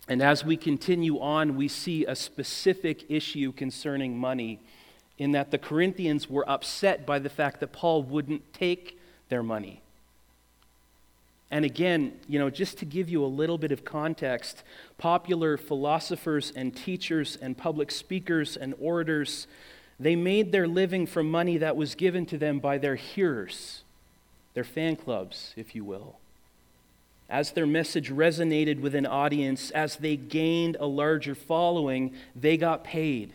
And 0.08 0.22
as 0.22 0.46
we 0.46 0.58
continue 0.58 1.20
on, 1.20 1.56
we 1.56 1.67
see 1.67 2.06
a 2.06 2.15
specific 2.15 3.10
issue 3.10 3.51
concerning 3.51 4.17
money, 4.17 4.60
in 5.17 5.32
that 5.32 5.50
the 5.50 5.58
Corinthians 5.58 6.29
were 6.29 6.48
upset 6.48 7.03
by 7.03 7.17
the 7.17 7.29
fact 7.29 7.60
that 7.62 7.74
Paul 7.74 8.03
wouldn't 8.03 8.53
take 8.53 9.00
their 9.29 9.41
money. 9.41 9.82
And 11.49 11.63
again, 11.63 12.19
you 12.27 12.39
know, 12.39 12.49
just 12.49 12.77
to 12.79 12.85
give 12.85 13.09
you 13.09 13.23
a 13.23 13.27
little 13.27 13.57
bit 13.57 13.71
of 13.71 13.85
context, 13.85 14.63
popular 14.97 15.57
philosophers 15.57 16.51
and 16.55 16.75
teachers 16.75 17.37
and 17.41 17.57
public 17.57 17.89
speakers 17.89 18.57
and 18.57 18.75
orators, 18.79 19.47
they 19.99 20.15
made 20.15 20.51
their 20.51 20.67
living 20.67 21.05
from 21.05 21.31
money 21.31 21.57
that 21.57 21.77
was 21.77 21.95
given 21.95 22.25
to 22.27 22.37
them 22.37 22.59
by 22.59 22.77
their 22.77 22.95
hearers, 22.95 23.83
their 24.53 24.65
fan 24.65 24.97
clubs, 24.97 25.53
if 25.55 25.73
you 25.73 25.85
will. 25.85 26.17
As 27.29 27.51
their 27.51 27.65
message 27.65 28.09
resonated 28.09 28.79
with 28.79 28.95
an 28.95 29.05
audience, 29.05 29.71
as 29.71 29.97
they 29.97 30.15
gained 30.15 30.77
a 30.79 30.85
larger 30.85 31.35
following, 31.35 32.13
they 32.35 32.57
got 32.57 32.83
paid. 32.83 33.33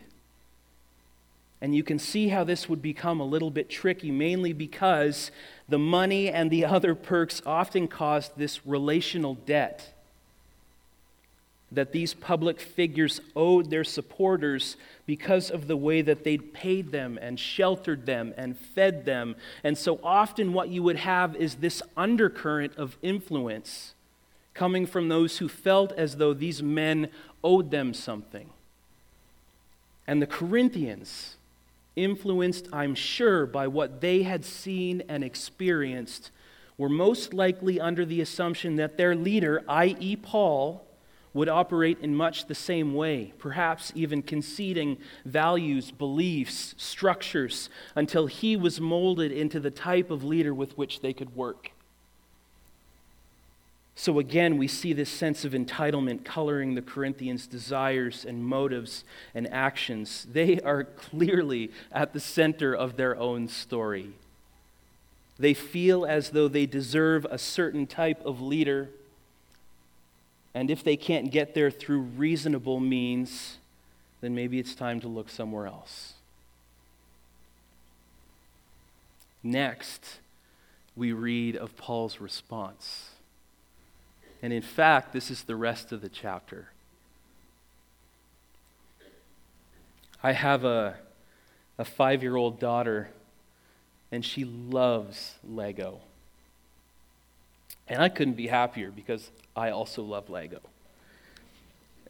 And 1.63 1.73
you 1.73 1.81
can 1.81 1.97
see 1.97 2.27
how 2.27 2.43
this 2.43 2.67
would 2.67 2.81
become 2.81 3.21
a 3.21 3.25
little 3.25 3.49
bit 3.49 3.69
tricky, 3.69 4.11
mainly 4.11 4.51
because 4.51 5.31
the 5.69 5.79
money 5.79 6.29
and 6.29 6.51
the 6.51 6.65
other 6.75 6.93
perks 6.93 7.41
often 7.45 7.87
caused 7.87 8.33
this 8.35 8.67
relational 8.67 9.35
debt 9.35 9.93
that 11.71 11.93
these 11.93 12.13
public 12.13 12.59
figures 12.59 13.21
owed 13.33 13.69
their 13.69 13.85
supporters 13.85 14.75
because 15.05 15.49
of 15.49 15.67
the 15.67 15.77
way 15.77 16.01
that 16.01 16.25
they'd 16.25 16.53
paid 16.53 16.91
them 16.91 17.17
and 17.21 17.39
sheltered 17.39 18.05
them 18.05 18.33
and 18.35 18.57
fed 18.57 19.05
them. 19.05 19.33
And 19.63 19.77
so 19.77 20.01
often, 20.03 20.51
what 20.51 20.67
you 20.67 20.83
would 20.83 20.97
have 20.97 21.33
is 21.37 21.55
this 21.55 21.81
undercurrent 21.95 22.75
of 22.75 22.97
influence 23.01 23.93
coming 24.53 24.85
from 24.85 25.07
those 25.07 25.37
who 25.37 25.47
felt 25.47 25.93
as 25.93 26.17
though 26.17 26.33
these 26.33 26.61
men 26.61 27.07
owed 27.41 27.71
them 27.71 27.93
something. 27.93 28.49
And 30.05 30.21
the 30.21 30.27
Corinthians, 30.27 31.37
influenced, 31.95 32.67
I'm 32.73 32.95
sure, 32.95 33.45
by 33.45 33.67
what 33.67 34.01
they 34.01 34.23
had 34.23 34.45
seen 34.45 35.03
and 35.07 35.23
experienced, 35.23 36.31
were 36.77 36.89
most 36.89 37.33
likely 37.33 37.79
under 37.79 38.05
the 38.05 38.21
assumption 38.21 38.75
that 38.77 38.97
their 38.97 39.15
leader, 39.15 39.63
i.e., 39.67 40.15
Paul, 40.15 40.87
would 41.33 41.49
operate 41.49 41.99
in 41.99 42.15
much 42.15 42.45
the 42.45 42.55
same 42.55 42.93
way, 42.93 43.33
perhaps 43.37 43.91
even 43.95 44.21
conceding 44.21 44.97
values, 45.25 45.91
beliefs, 45.91 46.75
structures, 46.77 47.69
until 47.95 48.27
he 48.27 48.55
was 48.55 48.79
molded 48.79 49.31
into 49.31 49.59
the 49.59 49.71
type 49.71 50.11
of 50.11 50.23
leader 50.23 50.53
with 50.53 50.77
which 50.77 51.01
they 51.01 51.13
could 51.13 51.35
work. 51.35 51.72
So 53.95 54.17
again, 54.17 54.57
we 54.57 54.67
see 54.67 54.91
this 54.91 55.09
sense 55.09 55.45
of 55.45 55.53
entitlement 55.53 56.25
coloring 56.25 56.73
the 56.73 56.81
Corinthians' 56.81 57.45
desires 57.45 58.25
and 58.25 58.43
motives 58.43 59.03
and 59.35 59.51
actions. 59.53 60.27
They 60.31 60.59
are 60.61 60.83
clearly 60.83 61.71
at 61.91 62.13
the 62.13 62.19
center 62.19 62.73
of 62.73 62.97
their 62.97 63.15
own 63.17 63.47
story. 63.47 64.13
They 65.37 65.53
feel 65.53 66.05
as 66.05 66.31
though 66.31 66.47
they 66.47 66.65
deserve 66.65 67.25
a 67.25 67.37
certain 67.37 67.85
type 67.85 68.23
of 68.25 68.41
leader, 68.41 68.89
and 70.53 70.69
if 70.69 70.83
they 70.83 70.97
can't 70.97 71.31
get 71.31 71.53
there 71.53 71.71
through 71.71 72.01
reasonable 72.01 72.79
means, 72.79 73.57
then 74.21 74.35
maybe 74.35 74.59
it's 74.59 74.75
time 74.75 74.99
to 75.01 75.07
look 75.07 75.29
somewhere 75.29 75.67
else. 75.67 76.13
Next, 79.41 80.19
we 80.95 81.11
read 81.11 81.55
of 81.55 81.75
Paul's 81.75 82.21
response. 82.21 83.12
And 84.43 84.51
in 84.51 84.61
fact, 84.61 85.13
this 85.13 85.31
is 85.31 85.43
the 85.43 85.55
rest 85.55 85.93
of 85.93 86.01
the 86.01 86.09
chapter. 86.09 86.67
I 90.21 90.33
have 90.33 90.65
a, 90.65 90.97
a 91.77 91.85
five 91.85 92.21
year 92.21 92.35
old 92.35 92.59
daughter, 92.59 93.09
and 94.11 94.23
she 94.23 94.43
loves 94.43 95.35
Lego. 95.47 96.01
And 97.87 98.01
I 98.01 98.09
couldn't 98.09 98.33
be 98.33 98.47
happier 98.47 98.91
because 98.91 99.31
I 99.55 99.69
also 99.69 100.03
love 100.03 100.29
Lego. 100.29 100.59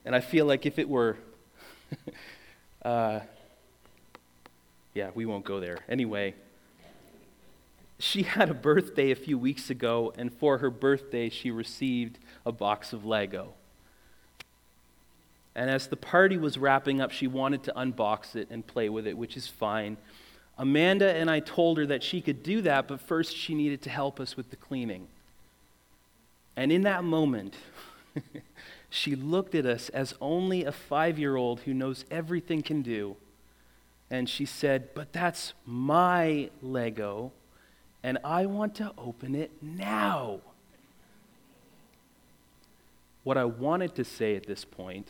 And 0.04 0.16
I 0.16 0.20
feel 0.20 0.48
like 0.48 0.66
if 0.66 0.80
it 0.80 0.90
were, 0.90 1.18
uh, 2.84 3.20
yeah, 4.96 5.12
we 5.14 5.28
won't 5.28 5.46
go 5.46 5.60
there. 5.60 5.78
Anyway, 5.88 6.34
she 8.00 8.24
had 8.24 8.50
a 8.50 8.54
birthday 8.54 9.12
a 9.12 9.16
few 9.16 9.38
weeks 9.38 9.70
ago, 9.70 10.14
and 10.18 10.34
for 10.34 10.58
her 10.58 10.70
birthday, 10.70 11.30
she 11.30 11.52
received 11.52 12.20
a 12.46 12.52
box 12.52 12.94
of 12.94 13.06
Lego. 13.06 13.54
And 15.56 15.70
as 15.70 15.88
the 15.88 15.96
party 15.96 16.38
was 16.38 16.58
wrapping 16.58 17.00
up, 17.00 17.12
she 17.12 17.28
wanted 17.28 17.64
to 17.64 17.74
unbox 17.74 18.36
it 18.36 18.48
and 18.50 18.66
play 18.66 18.90
with 18.90 19.06
it, 19.06 19.18
which 19.18 19.38
is 19.38 19.48
fine. 19.48 19.98
Amanda 20.58 21.14
and 21.14 21.30
I 21.30 21.40
told 21.40 21.78
her 21.78 21.86
that 21.88 22.04
she 22.04 22.22
could 22.22 22.44
do 22.44 22.62
that, 22.62 22.88
but 22.88 23.00
first 23.00 23.36
she 23.36 23.54
needed 23.54 23.82
to 23.84 23.90
help 23.90 24.20
us 24.20 24.36
with 24.36 24.50
the 24.50 24.56
cleaning. 24.56 25.08
And 26.56 26.72
in 26.72 26.84
that 26.84 27.04
moment, 27.04 27.56
she 28.90 29.16
looked 29.16 29.56
at 29.56 29.66
us 29.66 29.90
as 29.90 30.14
only 30.22 30.66
a 30.66 30.72
five 30.72 31.18
year 31.18 31.36
old 31.36 31.62
who 31.62 31.74
knows 31.74 32.06
everything 32.12 32.62
can 32.62 32.82
do. 32.82 33.16
And 34.10 34.30
she 34.30 34.46
said, 34.46 34.90
But 34.94 35.12
that's 35.14 35.54
my 35.66 36.52
Lego, 36.62 37.32
and 38.04 38.18
I 38.24 38.46
want 38.46 38.76
to 38.76 38.92
open 38.98 39.34
it 39.34 39.52
now. 39.62 40.42
What 43.24 43.38
I 43.38 43.46
wanted 43.46 43.96
to 43.96 44.04
say 44.04 44.36
at 44.36 44.46
this 44.46 44.66
point 44.66 45.08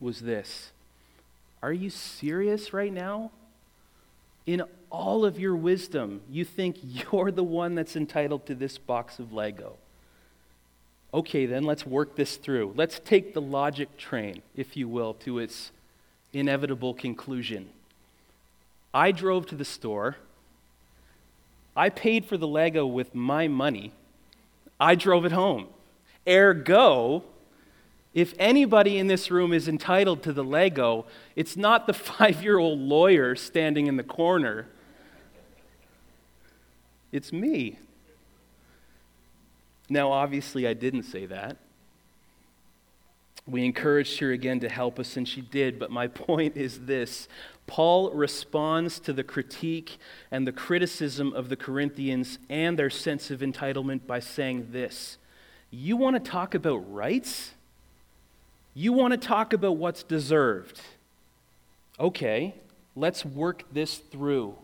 was 0.00 0.20
this 0.20 0.72
Are 1.62 1.72
you 1.72 1.90
serious 1.90 2.72
right 2.72 2.92
now? 2.92 3.30
In 4.46 4.62
all 4.88 5.24
of 5.24 5.38
your 5.38 5.54
wisdom, 5.54 6.22
you 6.28 6.44
think 6.44 6.78
you're 6.82 7.30
the 7.30 7.44
one 7.44 7.74
that's 7.74 7.94
entitled 7.94 8.46
to 8.46 8.54
this 8.54 8.78
box 8.78 9.18
of 9.18 9.32
Lego. 9.32 9.74
Okay, 11.12 11.44
then 11.44 11.64
let's 11.64 11.84
work 11.84 12.16
this 12.16 12.36
through. 12.36 12.72
Let's 12.76 12.98
take 13.00 13.34
the 13.34 13.40
logic 13.40 13.96
train, 13.96 14.42
if 14.56 14.76
you 14.76 14.88
will, 14.88 15.14
to 15.14 15.40
its 15.40 15.72
inevitable 16.32 16.94
conclusion. 16.94 17.68
I 18.94 19.12
drove 19.12 19.46
to 19.46 19.56
the 19.56 19.64
store. 19.64 20.16
I 21.76 21.88
paid 21.88 22.24
for 22.24 22.36
the 22.36 22.48
Lego 22.48 22.86
with 22.86 23.14
my 23.14 23.48
money. 23.48 23.92
I 24.78 24.94
drove 24.94 25.24
it 25.24 25.32
home. 25.32 25.68
Ergo, 26.28 27.24
if 28.12 28.34
anybody 28.38 28.98
in 28.98 29.06
this 29.06 29.30
room 29.30 29.52
is 29.52 29.68
entitled 29.68 30.22
to 30.24 30.32
the 30.32 30.44
Lego, 30.44 31.06
it's 31.36 31.56
not 31.56 31.86
the 31.86 31.92
five 31.94 32.42
year 32.42 32.58
old 32.58 32.78
lawyer 32.80 33.36
standing 33.36 33.86
in 33.86 33.96
the 33.96 34.02
corner. 34.02 34.66
It's 37.12 37.32
me. 37.32 37.78
Now, 39.88 40.12
obviously, 40.12 40.66
I 40.68 40.74
didn't 40.74 41.02
say 41.02 41.26
that. 41.26 41.56
We 43.46 43.64
encouraged 43.64 44.20
her 44.20 44.30
again 44.30 44.60
to 44.60 44.68
help 44.68 45.00
us, 45.00 45.16
and 45.16 45.28
she 45.28 45.40
did. 45.40 45.78
But 45.78 45.90
my 45.90 46.06
point 46.08 46.56
is 46.56 46.86
this 46.86 47.28
Paul 47.70 48.10
responds 48.10 48.98
to 48.98 49.12
the 49.12 49.22
critique 49.22 49.96
and 50.32 50.44
the 50.44 50.50
criticism 50.50 51.32
of 51.32 51.48
the 51.48 51.54
Corinthians 51.54 52.40
and 52.48 52.76
their 52.76 52.90
sense 52.90 53.30
of 53.30 53.42
entitlement 53.42 54.08
by 54.08 54.18
saying 54.18 54.72
this 54.72 55.18
you 55.70 55.96
want 55.96 56.16
to 56.16 56.30
talk 56.30 56.56
about 56.56 56.92
rights? 56.92 57.52
You 58.74 58.92
want 58.92 59.12
to 59.12 59.16
talk 59.16 59.52
about 59.52 59.76
what's 59.76 60.02
deserved? 60.02 60.80
Okay, 62.00 62.56
let's 62.96 63.24
work 63.24 63.62
this 63.72 63.98
through. 63.98 64.56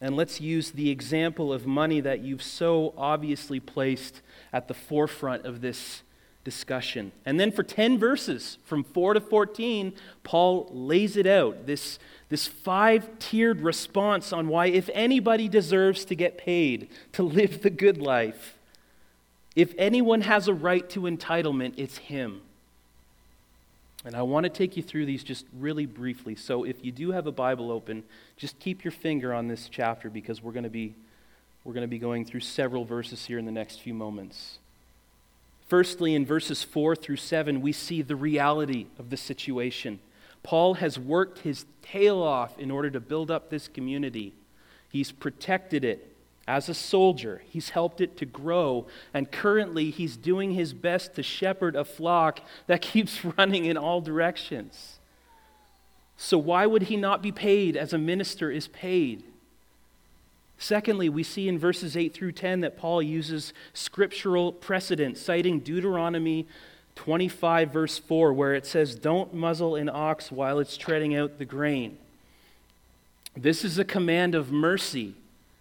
And 0.00 0.14
let's 0.14 0.40
use 0.40 0.70
the 0.70 0.90
example 0.90 1.52
of 1.52 1.66
money 1.66 1.98
that 1.98 2.20
you've 2.20 2.42
so 2.42 2.94
obviously 2.96 3.58
placed 3.58 4.20
at 4.52 4.68
the 4.68 4.74
forefront 4.74 5.44
of 5.44 5.60
this 5.60 6.04
discussion. 6.44 7.10
And 7.24 7.40
then 7.40 7.50
for 7.50 7.62
10 7.62 7.98
verses, 7.98 8.58
from 8.64 8.84
4 8.84 9.14
to 9.14 9.20
14, 9.20 9.94
Paul 10.22 10.68
lays 10.70 11.16
it 11.16 11.26
out 11.26 11.66
this, 11.66 11.98
this 12.28 12.46
five 12.46 13.18
tiered 13.18 13.62
response 13.62 14.32
on 14.32 14.48
why, 14.48 14.66
if 14.66 14.90
anybody 14.92 15.48
deserves 15.48 16.04
to 16.04 16.14
get 16.14 16.38
paid 16.38 16.88
to 17.12 17.22
live 17.22 17.62
the 17.62 17.70
good 17.70 17.98
life, 17.98 18.58
if 19.56 19.74
anyone 19.78 20.22
has 20.22 20.48
a 20.48 20.54
right 20.54 20.88
to 20.90 21.02
entitlement, 21.02 21.74
it's 21.76 21.98
him. 21.98 22.42
And 24.04 24.14
I 24.14 24.22
want 24.22 24.44
to 24.44 24.50
take 24.50 24.76
you 24.76 24.82
through 24.82 25.06
these 25.06 25.24
just 25.24 25.46
really 25.58 25.86
briefly. 25.86 26.34
So 26.34 26.64
if 26.64 26.84
you 26.84 26.92
do 26.92 27.12
have 27.12 27.26
a 27.26 27.32
Bible 27.32 27.72
open, 27.72 28.04
just 28.36 28.58
keep 28.58 28.84
your 28.84 28.92
finger 28.92 29.32
on 29.32 29.48
this 29.48 29.68
chapter 29.70 30.10
because 30.10 30.42
we're 30.42 30.52
going 30.52 30.64
to 30.64 30.70
be 30.70 30.94
we're 31.64 31.72
going 31.72 31.84
to 31.84 31.88
be 31.88 31.98
going 31.98 32.26
through 32.26 32.40
several 32.40 32.84
verses 32.84 33.24
here 33.24 33.38
in 33.38 33.46
the 33.46 33.52
next 33.52 33.80
few 33.80 33.94
moments. 33.94 34.58
Firstly, 35.66 36.14
in 36.14 36.26
verses 36.26 36.62
4 36.62 36.94
through 36.94 37.16
7, 37.16 37.60
we 37.60 37.72
see 37.72 38.02
the 38.02 38.16
reality 38.16 38.86
of 38.98 39.10
the 39.10 39.16
situation. 39.16 39.98
Paul 40.42 40.74
has 40.74 40.98
worked 40.98 41.38
his 41.40 41.64
tail 41.82 42.22
off 42.22 42.58
in 42.58 42.70
order 42.70 42.90
to 42.90 43.00
build 43.00 43.30
up 43.30 43.48
this 43.48 43.66
community. 43.66 44.34
He's 44.90 45.10
protected 45.10 45.84
it 45.84 46.14
as 46.46 46.68
a 46.68 46.74
soldier, 46.74 47.42
he's 47.48 47.70
helped 47.70 48.02
it 48.02 48.18
to 48.18 48.26
grow, 48.26 48.86
and 49.14 49.32
currently 49.32 49.90
he's 49.90 50.16
doing 50.16 50.50
his 50.50 50.74
best 50.74 51.14
to 51.14 51.22
shepherd 51.22 51.74
a 51.74 51.86
flock 51.86 52.40
that 52.66 52.82
keeps 52.82 53.24
running 53.24 53.64
in 53.64 53.78
all 53.78 54.02
directions. 54.02 54.98
So, 56.16 56.36
why 56.38 56.66
would 56.66 56.82
he 56.82 56.96
not 56.96 57.22
be 57.22 57.32
paid 57.32 57.76
as 57.76 57.92
a 57.92 57.98
minister 57.98 58.50
is 58.50 58.68
paid? 58.68 59.24
Secondly, 60.58 61.08
we 61.08 61.22
see 61.22 61.48
in 61.48 61.58
verses 61.58 61.96
8 61.96 62.14
through 62.14 62.32
10 62.32 62.60
that 62.60 62.76
Paul 62.76 63.02
uses 63.02 63.52
scriptural 63.72 64.52
precedent, 64.52 65.18
citing 65.18 65.60
Deuteronomy 65.60 66.46
25, 66.96 67.72
verse 67.72 67.98
4, 67.98 68.32
where 68.32 68.54
it 68.54 68.66
says, 68.66 68.94
Don't 68.94 69.34
muzzle 69.34 69.76
an 69.76 69.88
ox 69.88 70.30
while 70.30 70.58
it's 70.58 70.76
treading 70.76 71.14
out 71.14 71.38
the 71.38 71.44
grain. 71.44 71.98
This 73.36 73.64
is 73.64 73.78
a 73.78 73.84
command 73.84 74.34
of 74.34 74.52
mercy, 74.52 75.14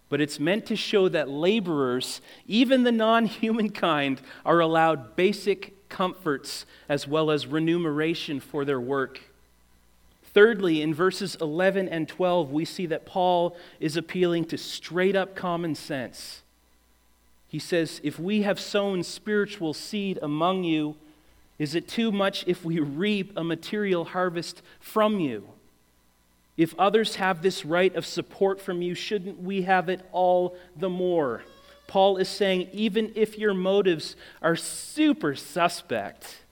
but 0.09 0.21
it's 0.21 0.39
meant 0.39 0.67
to 0.67 0.75
show 0.75 1.09
that 1.09 1.27
laborers, 1.27 2.21
even 2.47 2.83
the 2.83 2.91
non 2.91 3.25
human 3.25 3.71
kind, 3.71 4.21
are 4.45 4.59
allowed 4.59 5.15
basic 5.15 5.89
comforts 5.89 6.65
as 6.87 7.07
well 7.07 7.31
as 7.31 7.47
remuneration 7.47 8.39
for 8.39 8.63
their 8.63 8.79
work. 8.79 9.19
Thirdly, 10.33 10.81
in 10.81 10.93
verses 10.93 11.35
11 11.39 11.87
and 11.89 12.07
12, 12.07 12.51
we 12.51 12.65
see 12.65 12.87
that 12.87 13.05
Paul 13.05 13.55
is 13.79 13.95
appealing 13.95 14.45
to 14.45 14.57
straight 14.57 15.15
up 15.15 15.35
common 15.35 15.75
sense. 15.75 16.41
He 17.47 17.59
says, 17.59 18.01
If 18.03 18.19
we 18.19 18.41
have 18.41 18.59
sown 18.59 19.03
spiritual 19.03 19.75
seed 19.75 20.17
among 20.21 20.63
you, 20.63 20.95
is 21.59 21.75
it 21.75 21.87
too 21.87 22.11
much 22.11 22.43
if 22.47 22.65
we 22.65 22.79
reap 22.79 23.31
a 23.37 23.43
material 23.43 24.05
harvest 24.05 24.63
from 24.79 25.19
you? 25.19 25.47
If 26.57 26.77
others 26.79 27.15
have 27.15 27.41
this 27.41 27.63
right 27.63 27.95
of 27.95 28.05
support 28.05 28.59
from 28.59 28.81
you, 28.81 28.95
shouldn't 28.95 29.39
we 29.39 29.63
have 29.63 29.87
it 29.87 30.01
all 30.11 30.55
the 30.75 30.89
more? 30.89 31.43
Paul 31.85 32.17
is 32.17 32.29
saying, 32.29 32.69
even 32.73 33.11
if 33.15 33.37
your 33.37 33.53
motives 33.53 34.15
are 34.41 34.55
super 34.55 35.35
suspect, 35.35 36.42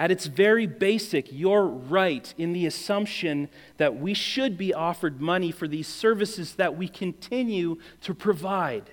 at 0.00 0.10
its 0.10 0.24
very 0.24 0.66
basic, 0.66 1.30
you're 1.30 1.66
right 1.66 2.32
in 2.38 2.54
the 2.54 2.64
assumption 2.64 3.50
that 3.76 4.00
we 4.00 4.14
should 4.14 4.56
be 4.56 4.72
offered 4.72 5.20
money 5.20 5.52
for 5.52 5.68
these 5.68 5.86
services 5.86 6.54
that 6.54 6.74
we 6.74 6.88
continue 6.88 7.76
to 8.00 8.14
provide 8.14 8.88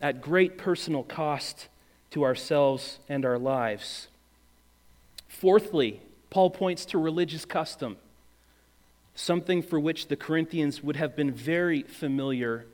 at 0.00 0.22
great 0.22 0.56
personal 0.56 1.02
cost 1.02 1.68
to 2.10 2.24
ourselves 2.24 3.00
and 3.06 3.26
our 3.26 3.38
lives. 3.38 4.08
Fourthly, 5.28 6.00
Paul 6.30 6.48
points 6.48 6.86
to 6.86 6.96
religious 6.96 7.44
custom, 7.44 7.98
something 9.14 9.60
for 9.60 9.78
which 9.78 10.08
the 10.08 10.16
Corinthians 10.16 10.82
would 10.82 10.96
have 10.96 11.16
been 11.16 11.32
very 11.32 11.82
familiar 11.82 12.64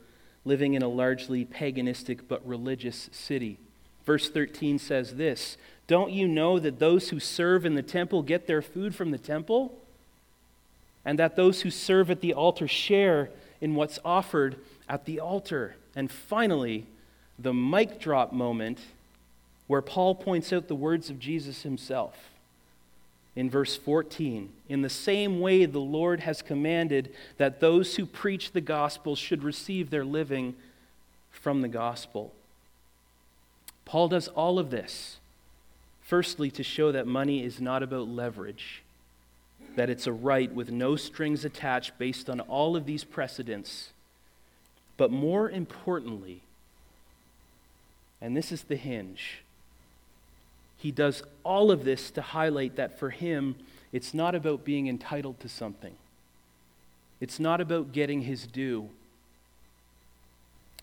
living 0.45 0.75
in 0.75 0.83
a 0.83 0.89
largely 0.89 1.45
paganistic 1.45 2.21
but 2.29 2.47
religious 2.47 3.11
city. 3.11 3.59
Verse 4.05 4.29
13 4.29 4.79
says 4.79 5.15
this 5.17 5.57
don't 5.87 6.13
you 6.13 6.27
know 6.27 6.59
that 6.59 6.79
those 6.79 7.11
who 7.11 7.21
serve 7.21 7.67
in 7.67 7.75
the 7.75 7.83
temple 7.83 8.23
get 8.23 8.47
their 8.47 8.63
food 8.63 8.95
from 8.95 9.11
the 9.11 9.19
temple? 9.19 9.79
And 11.05 11.19
that 11.19 11.37
those 11.37 11.61
who 11.61 11.71
serve 11.71 12.11
at 12.11 12.23
the 12.23 12.33
altar 12.33 12.67
share 12.67 13.29
in 13.61 13.75
what's 13.75 13.99
offered 14.05 14.57
at 14.89 15.05
the 15.05 15.21
altar? 15.21 15.77
And 15.95 16.11
finally, 16.11 16.87
the 17.39 17.53
mic 17.53 18.01
drop 18.01 18.33
moment 18.33 18.79
where 19.67 19.83
Paul 19.83 20.15
points 20.15 20.53
out 20.53 20.69
the 20.69 20.75
words 20.75 21.11
of 21.11 21.19
Jesus 21.19 21.63
himself. 21.63 22.31
In 23.37 23.51
verse 23.51 23.77
14, 23.77 24.51
in 24.69 24.83
the 24.83 24.89
same 24.89 25.41
way 25.41 25.67
the 25.67 25.81
Lord 25.81 26.21
has 26.21 26.41
commanded 26.41 27.13
that 27.37 27.61
those 27.61 27.97
who 27.97 28.07
preach 28.07 28.53
the 28.53 28.61
gospel 28.61 29.17
should 29.17 29.43
receive 29.43 29.91
their 29.91 30.05
living 30.05 30.55
from 31.31 31.61
the 31.61 31.69
gospel. 31.69 32.33
Paul 33.85 34.09
does 34.09 34.29
all 34.29 34.59
of 34.59 34.71
this 34.71 35.19
Firstly, 36.05 36.51
to 36.51 36.63
show 36.63 36.93
that 36.93 37.07
money 37.07 37.43
is 37.43 37.63
not 37.63 37.83
about 37.83 38.09
leverage, 38.09 38.83
that 39.75 39.89
it's 39.89 40.07
a 40.07 40.13
right 40.13 40.53
with 40.53 40.71
no 40.71 40.97
strings 40.97 41.47
attached 41.47 41.99
based 41.99 42.29
on 42.29 42.41
all 42.41 42.77
of 42.77 42.85
these 42.85 43.05
precedents. 43.05 43.91
But 44.99 45.11
more 45.11 45.49
importantly, 45.49 46.43
and 48.21 48.37
this 48.37 48.53
is 48.53 48.65
the 48.65 48.77
hinge, 48.77 49.43
he 50.77 50.93
does 50.93 51.23
all 51.43 51.71
of 51.71 51.85
this 51.85 52.11
to 52.11 52.21
highlight 52.21 52.77
that 52.77 52.99
for 52.99 53.09
him, 53.09 53.57
it's 53.91 54.13
not 54.13 54.35
about 54.35 54.63
being 54.63 54.87
entitled 54.89 55.41
to 55.41 55.49
something. 55.49 55.95
It's 57.19 57.41
not 57.41 57.63
about 57.63 57.93
getting 57.93 58.21
his 58.21 58.47
due. 58.47 58.91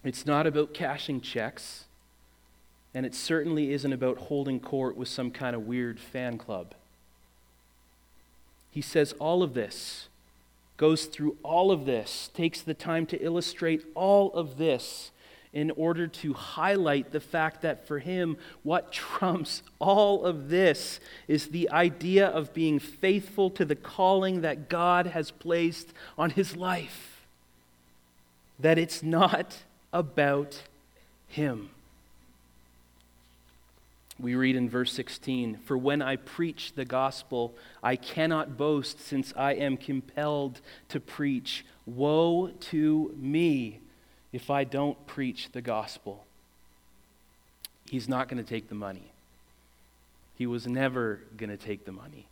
It's 0.04 0.26
not 0.26 0.48
about 0.48 0.74
cashing 0.74 1.22
checks. 1.22 1.86
And 2.94 3.06
it 3.06 3.16
certainly 3.16 3.72
isn't 3.72 3.94
about 3.94 4.18
holding 4.18 4.60
court 4.60 4.98
with 4.98 5.08
some 5.08 5.32
kind 5.32 5.56
of 5.56 5.66
weird 5.66 6.00
fan 6.00 6.38
club. 6.38 6.74
He 8.70 8.82
says 8.82 9.14
all 9.14 9.44
of 9.44 9.54
this, 9.54 10.08
goes 10.78 11.06
through 11.06 11.38
all 11.44 11.72
of 11.72 11.86
this, 11.86 12.30
takes 12.34 12.62
the 12.62 12.74
time 12.74 13.06
to 13.06 13.24
illustrate 13.24 13.86
all 13.94 14.34
of 14.34 14.58
this 14.58 15.12
in 15.54 15.70
order 15.72 16.08
to 16.08 16.34
highlight 16.34 17.12
the 17.12 17.20
fact 17.20 17.62
that 17.62 17.86
for 17.86 18.00
him, 18.00 18.38
what 18.64 18.92
trumps 18.92 19.64
all 19.80 20.26
of 20.26 20.50
this 20.50 21.00
is 21.28 21.48
the 21.48 21.70
idea 21.70 22.28
of 22.28 22.54
being 22.54 22.80
faithful 22.80 23.50
to 23.50 23.66
the 23.66 23.76
calling 23.76 24.42
that 24.42 24.70
God 24.70 25.08
has 25.08 25.32
placed 25.32 25.90
on 26.18 26.32
his 26.32 26.56
life. 26.56 27.26
That 28.60 28.78
it's 28.78 29.04
not 29.04 29.58
about 29.92 30.64
him. 31.28 31.70
We 34.22 34.36
read 34.36 34.56
in 34.56 34.70
verse 34.70 34.94
16 34.94 35.58
For 35.66 35.78
when 35.78 36.02
I 36.02 36.16
preach 36.16 36.74
the 36.76 36.86
gospel, 36.86 37.56
I 37.82 37.96
cannot 37.96 38.56
boast, 38.56 39.00
since 39.00 39.34
I 39.36 39.54
am 39.54 39.78
compelled 39.78 40.62
to 40.90 41.00
preach. 41.00 41.66
Woe 41.88 42.52
to 42.70 43.16
me 43.18 43.80
if 44.32 44.50
I 44.50 44.64
don't 44.64 45.08
preach 45.08 45.52
the 45.52 45.62
gospel. 45.62 46.26
He's 47.90 48.08
not 48.08 48.30
going 48.30 48.42
to 48.42 48.48
take 48.48 48.70
the 48.70 48.76
money. 48.76 49.12
He 50.36 50.46
was 50.46 50.68
never 50.68 51.22
going 51.36 51.50
to 51.50 51.58
take 51.58 51.86
the 51.86 51.92
money. 51.92 52.28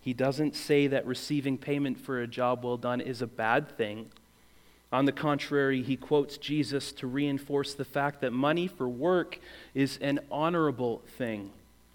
He 0.00 0.12
doesn't 0.12 0.56
say 0.56 0.88
that 0.88 1.06
receiving 1.06 1.56
payment 1.56 2.00
for 2.00 2.20
a 2.20 2.26
job 2.26 2.64
well 2.64 2.76
done 2.76 3.00
is 3.00 3.22
a 3.22 3.26
bad 3.26 3.76
thing. 3.76 4.10
On 4.92 5.06
the 5.06 5.12
contrary, 5.12 5.82
he 5.82 5.96
quotes 5.96 6.36
Jesus 6.36 6.92
to 6.92 7.06
reinforce 7.06 7.72
the 7.72 7.84
fact 7.84 8.20
that 8.20 8.32
money 8.32 8.66
for 8.66 8.86
work 8.86 9.38
is 9.74 9.96
an 10.02 10.20
honorable 10.30 11.02
thing. 11.16 11.50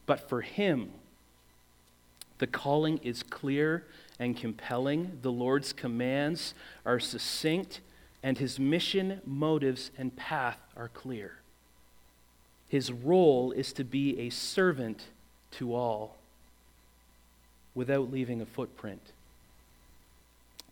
But 0.08 0.28
for 0.28 0.42
him, 0.42 0.90
the 2.40 2.48
calling 2.48 3.00
is 3.04 3.22
clear 3.22 3.86
and 4.20 4.36
compelling. 4.36 5.20
The 5.22 5.32
Lord's 5.32 5.74
commands 5.74 6.56
are 6.86 7.00
succinct, 7.00 7.82
and 8.24 8.40
his 8.40 8.60
mission, 8.60 9.22
motives, 9.26 9.92
and 9.96 10.16
path 10.16 10.58
are 10.76 10.90
clear. 10.90 11.34
His 12.68 12.92
role 12.92 13.52
is 13.52 13.74
to 13.74 13.84
be 13.84 14.20
a 14.20 14.32
servant 14.32 15.04
to 15.52 15.76
all 15.76 16.18
without 17.76 18.12
leaving 18.12 18.42
a 18.42 18.46
footprint. 18.46 19.02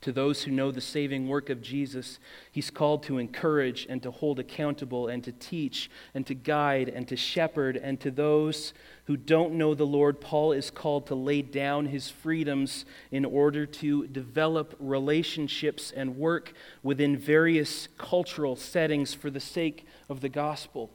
To 0.05 0.11
those 0.11 0.43
who 0.43 0.51
know 0.51 0.69
the 0.69 0.81
saving 0.81 1.27
work 1.27 1.49
of 1.49 1.63
Jesus, 1.63 2.19
he's 2.51 2.69
called 2.69 3.01
to 3.05 3.17
encourage 3.17 3.87
and 3.89 4.03
to 4.03 4.11
hold 4.11 4.37
accountable 4.37 5.07
and 5.07 5.23
to 5.23 5.31
teach 5.31 5.89
and 6.13 6.27
to 6.27 6.35
guide 6.35 6.89
and 6.89 7.07
to 7.07 7.15
shepherd. 7.15 7.75
And 7.75 7.99
to 8.01 8.11
those 8.11 8.73
who 9.05 9.17
don't 9.17 9.55
know 9.55 9.73
the 9.73 9.87
Lord, 9.87 10.21
Paul 10.21 10.51
is 10.51 10.69
called 10.69 11.07
to 11.07 11.15
lay 11.15 11.41
down 11.41 11.87
his 11.87 12.07
freedoms 12.07 12.85
in 13.09 13.25
order 13.25 13.65
to 13.65 14.05
develop 14.05 14.75
relationships 14.79 15.91
and 15.91 16.17
work 16.17 16.53
within 16.83 17.17
various 17.17 17.87
cultural 17.97 18.55
settings 18.55 19.15
for 19.15 19.31
the 19.31 19.39
sake 19.39 19.87
of 20.07 20.21
the 20.21 20.29
gospel. 20.29 20.91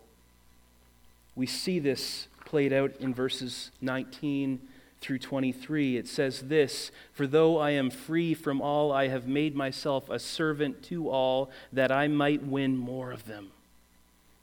We 1.35 1.47
see 1.47 1.81
this 1.81 2.29
played 2.45 2.73
out 2.73 2.93
in 3.01 3.13
verses 3.13 3.73
19 3.81 4.61
through 5.01 5.19
23. 5.19 5.97
It 5.97 6.07
says 6.07 6.43
this 6.43 6.91
For 7.13 7.27
though 7.27 7.59
I 7.59 7.71
am 7.71 7.91
free 7.91 8.35
from 8.35 8.61
all, 8.61 8.93
I 8.93 9.09
have 9.09 9.27
made 9.27 9.55
myself 9.55 10.11
a 10.11 10.19
servant 10.19 10.83
to 10.85 11.09
all, 11.09 11.51
that 11.73 11.91
I 11.91 12.09
might 12.09 12.43
win 12.43 12.77
more 12.77 13.11
of 13.13 13.27
them. 13.27 13.51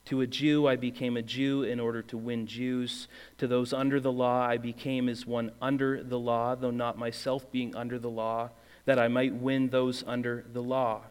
To 0.06 0.22
a 0.22 0.28
Jew, 0.28 0.68
I 0.68 0.78
became 0.78 1.18
a 1.18 1.22
Jew 1.22 1.64
in 1.64 1.82
order 1.82 2.02
to 2.04 2.18
win 2.18 2.48
Jews. 2.48 3.08
To 3.40 3.48
those 3.48 3.74
under 3.74 4.00
the 4.00 4.12
law, 4.12 4.42
I 4.42 4.58
became 4.58 5.10
as 5.10 5.26
one 5.26 5.52
under 5.62 6.02
the 6.02 6.18
law, 6.18 6.56
though 6.56 6.72
not 6.72 6.98
myself 6.98 7.52
being 7.52 7.76
under 7.76 8.00
the 8.00 8.10
law, 8.10 8.52
that 8.86 8.98
I 8.98 9.10
might 9.10 9.36
win 9.36 9.68
those 9.68 10.06
under 10.08 10.46
the 10.54 10.64
law. 10.64 11.02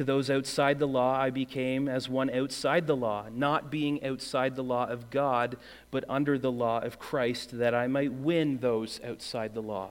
To 0.00 0.04
those 0.04 0.30
outside 0.30 0.78
the 0.78 0.88
law, 0.88 1.14
I 1.20 1.28
became 1.28 1.86
as 1.86 2.08
one 2.08 2.30
outside 2.30 2.86
the 2.86 2.96
law, 2.96 3.26
not 3.30 3.70
being 3.70 4.02
outside 4.02 4.56
the 4.56 4.64
law 4.64 4.86
of 4.86 5.10
God, 5.10 5.58
but 5.90 6.06
under 6.08 6.38
the 6.38 6.50
law 6.50 6.78
of 6.80 6.98
Christ, 6.98 7.58
that 7.58 7.74
I 7.74 7.86
might 7.86 8.10
win 8.10 8.60
those 8.60 8.98
outside 9.04 9.52
the 9.52 9.60
law. 9.60 9.90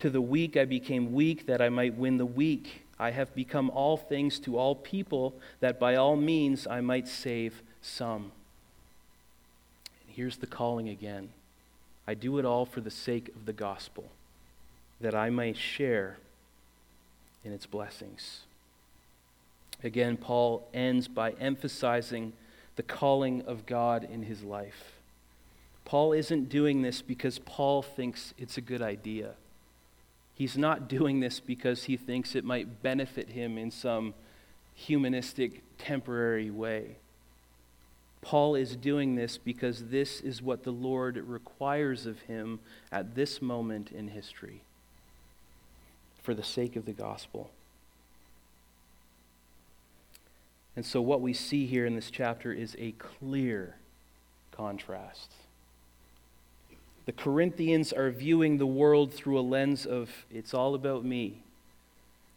To 0.00 0.10
the 0.10 0.20
weak, 0.20 0.56
I 0.56 0.64
became 0.64 1.12
weak, 1.12 1.46
that 1.46 1.62
I 1.62 1.68
might 1.68 1.96
win 1.96 2.16
the 2.16 2.26
weak. 2.26 2.82
I 2.98 3.12
have 3.12 3.32
become 3.36 3.70
all 3.70 3.96
things 3.96 4.40
to 4.40 4.58
all 4.58 4.74
people, 4.74 5.36
that 5.60 5.78
by 5.78 5.94
all 5.94 6.16
means 6.16 6.66
I 6.66 6.80
might 6.80 7.06
save 7.06 7.62
some. 7.80 8.32
And 10.04 10.16
here's 10.16 10.38
the 10.38 10.48
calling 10.48 10.88
again 10.88 11.28
I 12.04 12.14
do 12.14 12.36
it 12.40 12.44
all 12.44 12.66
for 12.66 12.80
the 12.80 12.90
sake 12.90 13.28
of 13.28 13.46
the 13.46 13.52
gospel, 13.52 14.10
that 15.00 15.14
I 15.14 15.30
might 15.30 15.56
share 15.56 16.16
in 17.44 17.52
its 17.52 17.64
blessings. 17.64 18.40
Again, 19.86 20.16
Paul 20.16 20.68
ends 20.74 21.06
by 21.06 21.30
emphasizing 21.38 22.32
the 22.74 22.82
calling 22.82 23.42
of 23.42 23.66
God 23.66 24.02
in 24.02 24.24
his 24.24 24.42
life. 24.42 24.96
Paul 25.84 26.12
isn't 26.12 26.48
doing 26.48 26.82
this 26.82 27.02
because 27.02 27.38
Paul 27.38 27.82
thinks 27.82 28.34
it's 28.36 28.58
a 28.58 28.60
good 28.60 28.82
idea. 28.82 29.34
He's 30.34 30.58
not 30.58 30.88
doing 30.88 31.20
this 31.20 31.38
because 31.38 31.84
he 31.84 31.96
thinks 31.96 32.34
it 32.34 32.44
might 32.44 32.82
benefit 32.82 33.28
him 33.28 33.56
in 33.56 33.70
some 33.70 34.12
humanistic, 34.74 35.62
temporary 35.78 36.50
way. 36.50 36.96
Paul 38.22 38.56
is 38.56 38.74
doing 38.74 39.14
this 39.14 39.38
because 39.38 39.84
this 39.90 40.20
is 40.20 40.42
what 40.42 40.64
the 40.64 40.72
Lord 40.72 41.16
requires 41.16 42.06
of 42.06 42.22
him 42.22 42.58
at 42.90 43.14
this 43.14 43.40
moment 43.40 43.92
in 43.92 44.08
history 44.08 44.62
for 46.24 46.34
the 46.34 46.42
sake 46.42 46.74
of 46.74 46.86
the 46.86 46.92
gospel. 46.92 47.52
And 50.76 50.84
so, 50.84 51.00
what 51.00 51.22
we 51.22 51.32
see 51.32 51.66
here 51.66 51.86
in 51.86 51.96
this 51.96 52.10
chapter 52.10 52.52
is 52.52 52.76
a 52.78 52.92
clear 52.92 53.76
contrast. 54.52 55.32
The 57.06 57.12
Corinthians 57.12 57.92
are 57.92 58.10
viewing 58.10 58.58
the 58.58 58.66
world 58.66 59.12
through 59.12 59.38
a 59.38 59.40
lens 59.40 59.86
of 59.86 60.10
it's 60.30 60.52
all 60.52 60.74
about 60.74 61.04
me. 61.04 61.42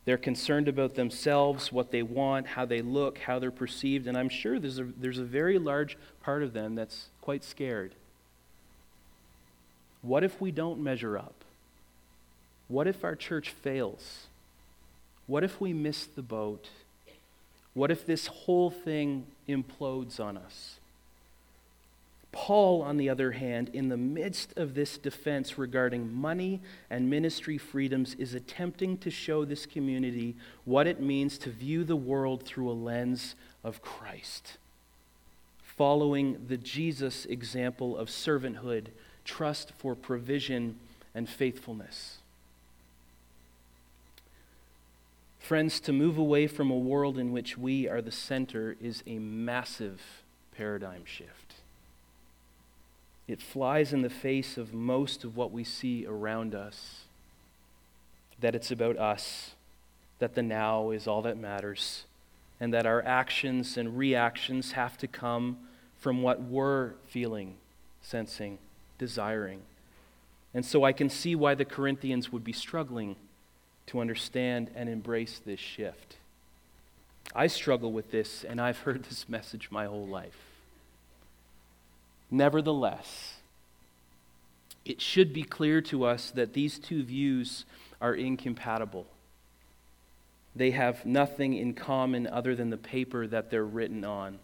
They're 0.05 0.17
concerned 0.17 0.67
about 0.67 0.95
themselves, 0.95 1.71
what 1.71 1.91
they 1.91 2.01
want, 2.01 2.47
how 2.47 2.65
they 2.65 2.81
look, 2.81 3.19
how 3.19 3.39
they're 3.39 3.51
perceived, 3.51 4.07
and 4.07 4.17
I'm 4.17 4.29
sure 4.29 4.57
there's 4.57 4.79
a, 4.79 4.85
there's 4.85 5.19
a 5.19 5.23
very 5.23 5.59
large 5.59 5.97
part 6.23 6.41
of 6.41 6.53
them 6.53 6.75
that's 6.75 7.07
quite 7.21 7.43
scared. 7.43 7.93
What 10.01 10.23
if 10.23 10.39
we 10.39 10.51
don't 10.51 10.81
measure 10.81 11.17
up? 11.17 11.35
What 12.69 12.87
if 12.87 13.03
our 13.03 13.15
church 13.15 13.49
fails? 13.49 14.27
What 15.27 15.43
if 15.43 15.59
we 15.59 15.73
miss 15.73 16.05
the 16.05 16.21
boat? 16.21 16.69
What 17.73 17.91
if 17.91 18.05
this 18.05 18.27
whole 18.27 18.69
thing 18.69 19.25
implodes 19.47 20.19
on 20.19 20.37
us? 20.37 20.79
Paul, 22.31 22.83
on 22.83 22.97
the 22.97 23.09
other 23.09 23.31
hand, 23.31 23.69
in 23.73 23.89
the 23.89 23.97
midst 23.97 24.55
of 24.55 24.75
this 24.75 24.97
defense 24.97 25.57
regarding 25.57 26.13
money 26.13 26.61
and 26.89 27.09
ministry 27.09 27.57
freedoms, 27.57 28.13
is 28.15 28.35
attempting 28.35 28.97
to 28.99 29.09
show 29.09 29.45
this 29.45 29.65
community 29.65 30.35
what 30.63 30.85
it 30.85 31.01
means 31.01 31.39
to 31.39 31.49
view 31.49 31.83
the 31.83 31.95
world 31.95 32.43
through 32.43 32.69
a 32.69 32.73
lens 32.73 33.33
of 33.63 33.81
Christ, 33.81 34.57
following 35.63 36.45
the 36.47 36.57
Jesus 36.57 37.25
example 37.25 37.97
of 37.97 38.09
servanthood, 38.09 38.87
trust 39.25 39.71
for 39.77 39.95
provision, 39.95 40.77
and 41.15 41.27
faithfulness. 41.27 42.19
Friends, 45.49 45.79
to 45.79 45.91
move 45.91 46.19
away 46.19 46.45
from 46.45 46.69
a 46.69 46.77
world 46.77 47.17
in 47.17 47.31
which 47.31 47.57
we 47.57 47.87
are 47.87 48.03
the 48.03 48.11
center 48.11 48.77
is 48.79 49.01
a 49.07 49.17
massive 49.17 49.99
paradigm 50.55 51.05
shift. 51.05 51.55
It 53.27 53.41
flies 53.41 53.91
in 53.91 54.03
the 54.03 54.11
face 54.11 54.59
of 54.59 54.75
most 54.75 55.23
of 55.23 55.35
what 55.35 55.51
we 55.51 55.63
see 55.63 56.05
around 56.05 56.53
us 56.53 57.05
that 58.39 58.53
it's 58.53 58.69
about 58.69 58.99
us, 58.99 59.55
that 60.19 60.35
the 60.35 60.43
now 60.43 60.91
is 60.91 61.07
all 61.07 61.23
that 61.23 61.35
matters, 61.35 62.03
and 62.59 62.71
that 62.71 62.85
our 62.85 63.03
actions 63.03 63.75
and 63.75 63.97
reactions 63.97 64.73
have 64.73 64.99
to 64.99 65.07
come 65.07 65.57
from 65.97 66.21
what 66.21 66.43
we're 66.43 66.91
feeling, 67.07 67.55
sensing, 68.03 68.59
desiring. 68.99 69.63
And 70.53 70.63
so 70.63 70.83
I 70.83 70.93
can 70.93 71.09
see 71.09 71.33
why 71.33 71.55
the 71.55 71.65
Corinthians 71.65 72.31
would 72.31 72.43
be 72.43 72.53
struggling 72.53 73.15
to 73.89 73.99
understand 73.99 74.69
and 74.75 74.87
embrace 74.87 75.41
this 75.43 75.59
shift. 75.59 76.17
I 77.33 77.47
struggle 77.47 77.91
with 77.91 78.11
this, 78.11 78.43
and 78.43 78.61
I've 78.61 78.79
heard 78.79 79.03
this 79.03 79.27
message 79.27 79.69
my 79.71 79.85
whole 79.85 80.07
life. 80.07 80.37
Nevertheless, 82.29 83.37
it 84.85 85.01
should 85.01 85.33
be 85.33 85.43
clear 85.43 85.81
to 85.81 86.05
us 86.05 86.29
that 86.31 86.53
these 86.53 86.77
two 86.77 87.03
views 87.03 87.65
are 87.99 88.13
incompatible. 88.13 89.07
They 90.55 90.71
have 90.71 91.05
nothing 91.05 91.55
in 91.55 91.73
common 91.73 92.27
other 92.27 92.55
than 92.55 92.69
the 92.69 92.77
paper 92.77 93.25
that 93.25 93.49
they're 93.49 93.65
written 93.65 94.05
on. 94.05 94.37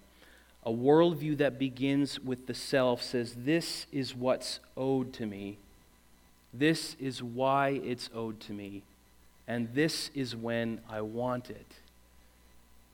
A 0.64 0.72
worldview 0.72 1.38
that 1.38 1.60
begins 1.60 2.20
with 2.20 2.48
the 2.48 2.56
self 2.56 3.04
says, 3.04 3.36
This 3.38 3.86
is 3.92 4.16
what's 4.16 4.60
owed 4.76 5.14
to 5.14 5.28
me. 5.28 5.58
This 6.52 6.96
is 7.00 7.22
why 7.22 7.82
it's 7.84 8.10
owed 8.14 8.40
to 8.42 8.54
me 8.54 8.82
and 9.48 9.74
this 9.74 10.10
is 10.14 10.36
when 10.36 10.80
I 10.90 11.02
want 11.02 11.50
it. 11.50 11.74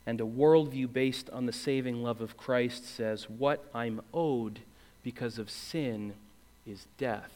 And 0.05 0.19
a 0.19 0.25
worldview 0.25 0.91
based 0.91 1.29
on 1.29 1.45
the 1.45 1.53
saving 1.53 2.03
love 2.03 2.21
of 2.21 2.35
Christ 2.37 2.95
says, 2.95 3.29
What 3.29 3.63
I'm 3.73 4.01
owed 4.13 4.59
because 5.03 5.37
of 5.37 5.49
sin 5.49 6.13
is 6.65 6.87
death. 6.97 7.31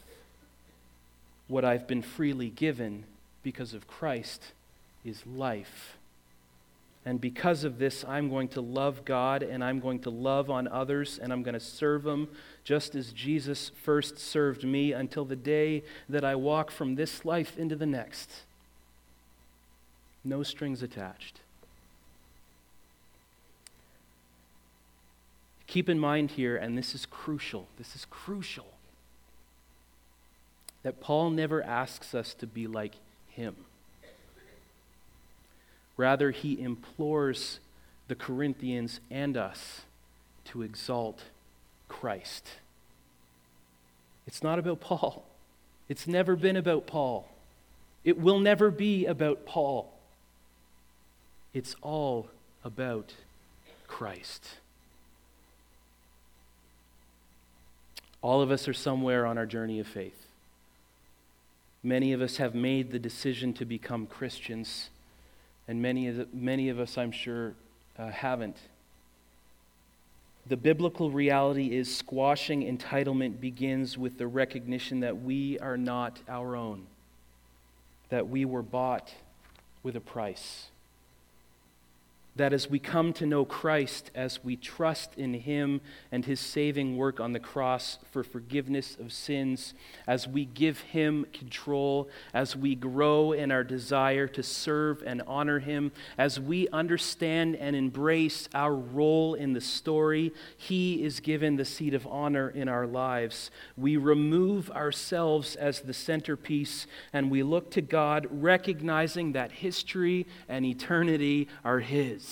What 1.48 1.64
I've 1.64 1.86
been 1.86 2.02
freely 2.02 2.50
given 2.50 3.04
because 3.42 3.72
of 3.72 3.86
Christ 3.86 4.52
is 5.04 5.24
life. 5.26 5.96
And 7.04 7.20
because 7.20 7.62
of 7.62 7.78
this, 7.78 8.04
I'm 8.04 8.28
going 8.28 8.48
to 8.48 8.60
love 8.60 9.04
God 9.04 9.44
and 9.44 9.62
I'm 9.62 9.78
going 9.78 10.00
to 10.00 10.10
love 10.10 10.50
on 10.50 10.66
others 10.66 11.20
and 11.22 11.32
I'm 11.32 11.44
going 11.44 11.54
to 11.54 11.60
serve 11.60 12.02
them 12.02 12.26
just 12.64 12.96
as 12.96 13.12
Jesus 13.12 13.70
first 13.84 14.18
served 14.18 14.64
me 14.64 14.90
until 14.90 15.24
the 15.24 15.36
day 15.36 15.84
that 16.08 16.24
I 16.24 16.34
walk 16.34 16.72
from 16.72 16.96
this 16.96 17.24
life 17.24 17.56
into 17.56 17.76
the 17.76 17.86
next 17.86 18.42
no 20.26 20.42
strings 20.42 20.82
attached. 20.82 21.40
Keep 25.66 25.88
in 25.88 25.98
mind 25.98 26.32
here, 26.32 26.56
and 26.56 26.76
this 26.76 26.94
is 26.94 27.06
crucial, 27.06 27.68
this 27.78 27.94
is 27.94 28.06
crucial, 28.08 28.66
that 30.82 31.00
Paul 31.00 31.30
never 31.30 31.62
asks 31.62 32.14
us 32.14 32.34
to 32.34 32.46
be 32.46 32.66
like 32.66 32.94
him. 33.28 33.56
Rather, 35.96 36.30
he 36.30 36.60
implores 36.60 37.58
the 38.08 38.14
Corinthians 38.14 39.00
and 39.10 39.36
us 39.36 39.82
to 40.44 40.62
exalt 40.62 41.24
Christ. 41.88 42.46
It's 44.26 44.42
not 44.42 44.58
about 44.58 44.80
Paul. 44.80 45.24
It's 45.88 46.06
never 46.06 46.36
been 46.36 46.56
about 46.56 46.86
Paul. 46.86 47.28
It 48.04 48.18
will 48.18 48.38
never 48.38 48.70
be 48.70 49.06
about 49.06 49.46
Paul. 49.46 49.92
It's 51.56 51.74
all 51.80 52.28
about 52.64 53.14
Christ. 53.86 54.46
All 58.20 58.42
of 58.42 58.50
us 58.50 58.68
are 58.68 58.74
somewhere 58.74 59.24
on 59.24 59.38
our 59.38 59.46
journey 59.46 59.80
of 59.80 59.86
faith. 59.86 60.26
Many 61.82 62.12
of 62.12 62.20
us 62.20 62.36
have 62.36 62.54
made 62.54 62.92
the 62.92 62.98
decision 62.98 63.54
to 63.54 63.64
become 63.64 64.06
Christians, 64.06 64.90
and 65.66 65.80
many 65.80 66.08
of, 66.08 66.16
the, 66.16 66.28
many 66.30 66.68
of 66.68 66.78
us, 66.78 66.98
I'm 66.98 67.10
sure, 67.10 67.54
uh, 67.98 68.10
haven't. 68.10 68.58
The 70.46 70.58
biblical 70.58 71.10
reality 71.10 71.74
is 71.74 71.96
squashing 71.96 72.64
entitlement 72.64 73.40
begins 73.40 73.96
with 73.96 74.18
the 74.18 74.26
recognition 74.26 75.00
that 75.00 75.22
we 75.22 75.58
are 75.60 75.78
not 75.78 76.20
our 76.28 76.54
own, 76.54 76.86
that 78.10 78.28
we 78.28 78.44
were 78.44 78.62
bought 78.62 79.14
with 79.82 79.96
a 79.96 80.02
price. 80.02 80.66
That 82.36 82.52
as 82.52 82.68
we 82.68 82.78
come 82.78 83.14
to 83.14 83.24
know 83.24 83.46
Christ, 83.46 84.10
as 84.14 84.44
we 84.44 84.56
trust 84.56 85.14
in 85.16 85.32
Him 85.32 85.80
and 86.12 86.24
His 86.24 86.38
saving 86.38 86.98
work 86.98 87.18
on 87.18 87.32
the 87.32 87.40
cross 87.40 87.98
for 88.10 88.22
forgiveness 88.22 88.96
of 89.00 89.10
sins, 89.10 89.72
as 90.06 90.28
we 90.28 90.44
give 90.44 90.80
Him 90.80 91.26
control, 91.32 92.10
as 92.34 92.54
we 92.54 92.74
grow 92.74 93.32
in 93.32 93.50
our 93.50 93.64
desire 93.64 94.26
to 94.28 94.42
serve 94.42 95.02
and 95.06 95.22
honor 95.26 95.60
Him, 95.60 95.92
as 96.18 96.38
we 96.38 96.68
understand 96.68 97.56
and 97.56 97.74
embrace 97.74 98.50
our 98.54 98.74
role 98.74 99.32
in 99.34 99.54
the 99.54 99.60
story, 99.60 100.34
He 100.58 101.02
is 101.02 101.20
given 101.20 101.56
the 101.56 101.64
seat 101.64 101.94
of 101.94 102.06
honor 102.06 102.50
in 102.50 102.68
our 102.68 102.86
lives. 102.86 103.50
We 103.78 103.96
remove 103.96 104.70
ourselves 104.70 105.56
as 105.56 105.80
the 105.80 105.94
centerpiece 105.94 106.86
and 107.14 107.30
we 107.30 107.42
look 107.42 107.70
to 107.70 107.80
God, 107.80 108.26
recognizing 108.30 109.32
that 109.32 109.52
history 109.52 110.26
and 110.50 110.66
eternity 110.66 111.48
are 111.64 111.80
His 111.80 112.25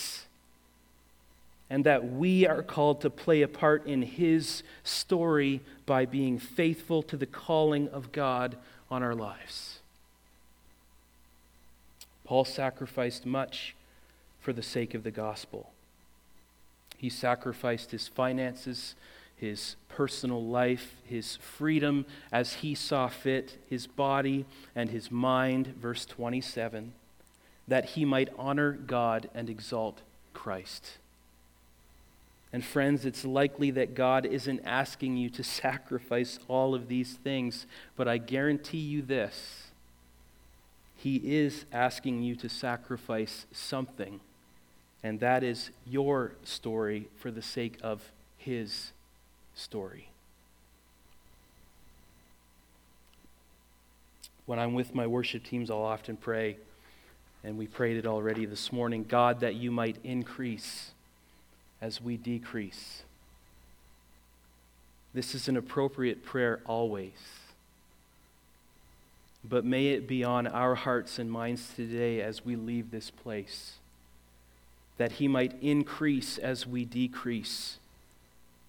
and 1.70 1.84
that 1.84 2.12
we 2.12 2.46
are 2.46 2.62
called 2.62 3.00
to 3.00 3.10
play 3.10 3.42
a 3.42 3.48
part 3.48 3.86
in 3.86 4.02
His 4.02 4.62
story 4.82 5.60
by 5.86 6.04
being 6.04 6.38
faithful 6.38 7.02
to 7.02 7.16
the 7.16 7.26
calling 7.26 7.88
of 7.88 8.12
God 8.12 8.56
on 8.90 9.02
our 9.02 9.14
lives. 9.14 9.80
Paul 12.24 12.44
sacrificed 12.44 13.26
much 13.26 13.74
for 14.40 14.52
the 14.52 14.62
sake 14.62 14.94
of 14.94 15.04
the 15.04 15.10
gospel. 15.10 15.70
He 16.96 17.10
sacrificed 17.10 17.90
his 17.90 18.08
finances, 18.08 18.94
his 19.36 19.76
personal 19.88 20.42
life, 20.42 20.94
his 21.04 21.36
freedom 21.36 22.06
as 22.32 22.54
he 22.54 22.74
saw 22.74 23.08
fit, 23.08 23.58
his 23.68 23.86
body 23.86 24.46
and 24.74 24.90
his 24.90 25.10
mind, 25.10 25.74
verse 25.80 26.06
27 26.06 26.92
that 27.66 27.90
he 27.90 28.04
might 28.04 28.28
honor 28.38 28.72
God 28.72 29.28
and 29.34 29.48
exalt 29.48 30.02
Christ. 30.32 30.98
And 32.52 32.64
friends, 32.64 33.04
it's 33.04 33.24
likely 33.24 33.72
that 33.72 33.94
God 33.94 34.26
isn't 34.26 34.60
asking 34.64 35.16
you 35.16 35.28
to 35.30 35.42
sacrifice 35.62 36.38
all 36.46 36.74
of 36.74 36.88
these 36.88 37.14
things, 37.14 37.66
but 37.96 38.06
I 38.06 38.18
guarantee 38.18 38.78
you 38.78 39.02
this 39.02 39.68
He 40.96 41.16
is 41.16 41.64
asking 41.72 42.22
you 42.22 42.36
to 42.36 42.48
sacrifice 42.48 43.46
something, 43.50 44.20
and 45.02 45.18
that 45.20 45.42
is 45.42 45.70
your 45.84 46.32
story 46.44 47.08
for 47.16 47.30
the 47.30 47.42
sake 47.42 47.78
of 47.82 48.12
His 48.38 48.92
story. 49.54 50.10
When 54.46 54.58
I'm 54.58 54.74
with 54.74 54.94
my 54.94 55.06
worship 55.06 55.42
teams, 55.42 55.70
I'll 55.70 55.78
often 55.78 56.16
pray 56.16 56.58
and 57.44 57.58
we 57.58 57.66
prayed 57.66 57.96
it 57.96 58.06
already 58.06 58.46
this 58.46 58.72
morning 58.72 59.04
God, 59.06 59.40
that 59.40 59.54
you 59.54 59.70
might 59.70 59.98
increase 60.02 60.92
as 61.80 62.00
we 62.00 62.16
decrease. 62.16 63.02
This 65.12 65.34
is 65.34 65.46
an 65.46 65.56
appropriate 65.56 66.24
prayer 66.24 66.60
always. 66.64 67.12
But 69.48 69.64
may 69.64 69.88
it 69.88 70.08
be 70.08 70.24
on 70.24 70.46
our 70.46 70.74
hearts 70.74 71.18
and 71.18 71.30
minds 71.30 71.72
today 71.76 72.22
as 72.22 72.44
we 72.44 72.56
leave 72.56 72.90
this 72.90 73.10
place 73.10 73.74
that 74.96 75.12
He 75.12 75.28
might 75.28 75.60
increase 75.60 76.38
as 76.38 76.66
we 76.66 76.84
decrease, 76.84 77.78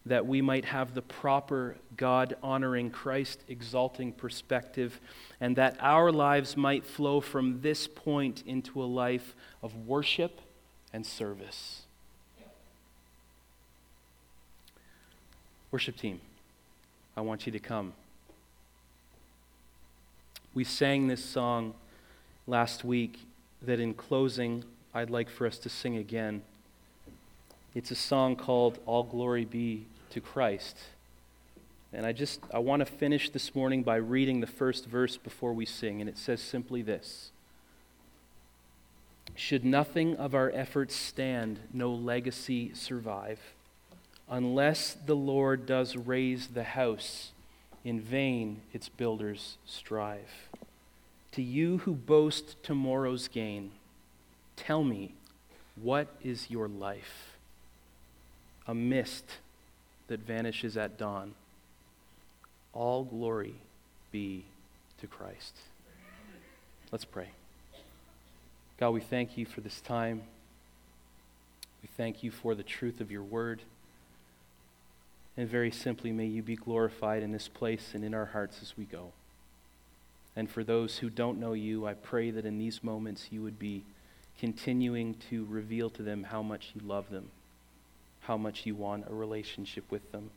that 0.05 0.25
we 0.25 0.41
might 0.41 0.65
have 0.65 0.93
the 0.93 1.01
proper 1.01 1.75
God 1.97 2.35
honoring, 2.43 2.91
Christ 2.91 3.39
exalting 3.47 4.11
perspective 4.11 4.99
and 5.41 5.55
that 5.55 5.77
our 5.79 6.11
lives 6.11 6.55
might 6.55 6.85
flow 6.85 7.19
from 7.19 7.61
this 7.61 7.87
point 7.87 8.43
into 8.45 8.83
a 8.83 8.85
life 8.85 9.35
of 9.63 9.87
worship 9.87 10.41
and 10.93 11.05
service. 11.05 11.81
Worship 15.71 15.97
team, 15.97 16.21
I 17.17 17.21
want 17.21 17.45
you 17.45 17.51
to 17.51 17.59
come. 17.59 17.93
We 20.53 20.63
sang 20.63 21.07
this 21.07 21.25
song 21.25 21.73
last 22.47 22.85
week 22.85 23.19
that 23.61 23.79
in 23.79 23.93
closing, 23.93 24.63
I'd 24.93 25.09
like 25.09 25.29
for 25.29 25.47
us 25.47 25.57
to 25.59 25.69
sing 25.69 25.97
again. 25.97 26.43
It's 27.73 27.91
a 27.91 27.95
song 27.95 28.37
called 28.37 28.79
All 28.85 29.03
Glory 29.03 29.43
Be 29.43 29.85
to 30.15 30.21
Christ. 30.21 30.77
And 31.91 32.05
I 32.05 32.13
just 32.13 32.39
I 32.53 32.59
want 32.59 32.79
to 32.79 32.85
finish 32.85 33.29
this 33.29 33.53
morning 33.53 33.83
by 33.83 33.97
reading 33.97 34.39
the 34.39 34.47
first 34.47 34.85
verse 34.85 35.17
before 35.17 35.51
we 35.51 35.65
sing 35.65 35.99
and 35.99 36.09
it 36.09 36.17
says 36.17 36.39
simply 36.39 36.81
this. 36.81 37.31
Should 39.35 39.65
nothing 39.65 40.15
of 40.15 40.33
our 40.33 40.49
efforts 40.51 40.95
stand, 40.95 41.59
no 41.73 41.91
legacy 41.91 42.73
survive. 42.73 43.41
Unless 44.29 44.93
the 45.05 45.17
Lord 45.17 45.65
does 45.65 45.97
raise 45.97 46.47
the 46.47 46.63
house, 46.63 47.31
in 47.83 47.99
vain 47.99 48.61
its 48.71 48.87
builders 48.87 49.57
strive. 49.65 50.49
To 51.33 51.41
you 51.41 51.79
who 51.79 51.93
boast 51.93 52.63
tomorrow's 52.63 53.27
gain, 53.27 53.71
tell 54.55 54.85
me, 54.85 55.13
what 55.75 56.07
is 56.23 56.49
your 56.49 56.69
life? 56.69 57.35
A 58.65 58.73
mist 58.73 59.25
that 60.07 60.19
vanishes 60.19 60.77
at 60.77 60.97
dawn 60.97 61.33
all 62.75 63.05
glory 63.05 63.55
be 64.11 64.43
to 64.99 65.07
Christ. 65.07 65.55
Let's 66.91 67.05
pray. 67.05 67.29
God, 68.77 68.91
we 68.91 69.01
thank 69.01 69.37
you 69.37 69.45
for 69.45 69.61
this 69.61 69.81
time. 69.81 70.21
We 71.81 71.89
thank 71.97 72.21
you 72.21 72.29
for 72.29 72.53
the 72.53 72.63
truth 72.63 72.99
of 72.99 73.09
your 73.09 73.23
word. 73.23 73.61
And 75.37 75.49
very 75.49 75.71
simply, 75.71 76.11
may 76.11 76.25
you 76.25 76.43
be 76.43 76.55
glorified 76.55 77.23
in 77.23 77.31
this 77.31 77.47
place 77.47 77.91
and 77.93 78.03
in 78.03 78.13
our 78.13 78.25
hearts 78.25 78.59
as 78.61 78.77
we 78.77 78.83
go. 78.85 79.11
And 80.35 80.49
for 80.49 80.63
those 80.63 80.97
who 80.97 81.09
don't 81.09 81.39
know 81.39 81.53
you, 81.53 81.87
I 81.87 81.93
pray 81.93 82.29
that 82.31 82.45
in 82.45 82.57
these 82.57 82.83
moments 82.83 83.27
you 83.31 83.41
would 83.41 83.57
be 83.57 83.83
continuing 84.37 85.15
to 85.29 85.45
reveal 85.49 85.89
to 85.91 86.03
them 86.03 86.23
how 86.23 86.41
much 86.41 86.71
you 86.75 86.81
love 86.85 87.09
them, 87.09 87.29
how 88.27 88.37
much 88.37 88.65
you 88.65 88.75
want 88.75 89.05
a 89.09 89.13
relationship 89.13 89.83
with 89.89 90.11
them. 90.11 90.31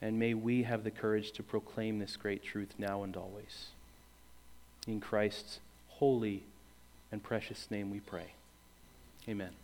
And 0.00 0.18
may 0.18 0.34
we 0.34 0.62
have 0.62 0.84
the 0.84 0.90
courage 0.90 1.32
to 1.32 1.42
proclaim 1.42 1.98
this 1.98 2.16
great 2.16 2.44
truth 2.44 2.74
now 2.78 3.02
and 3.02 3.16
always. 3.16 3.68
In 4.86 5.00
Christ's 5.00 5.58
holy 5.88 6.44
and 7.10 7.22
precious 7.22 7.70
name 7.70 7.90
we 7.90 8.00
pray. 8.00 8.32
Amen. 9.28 9.58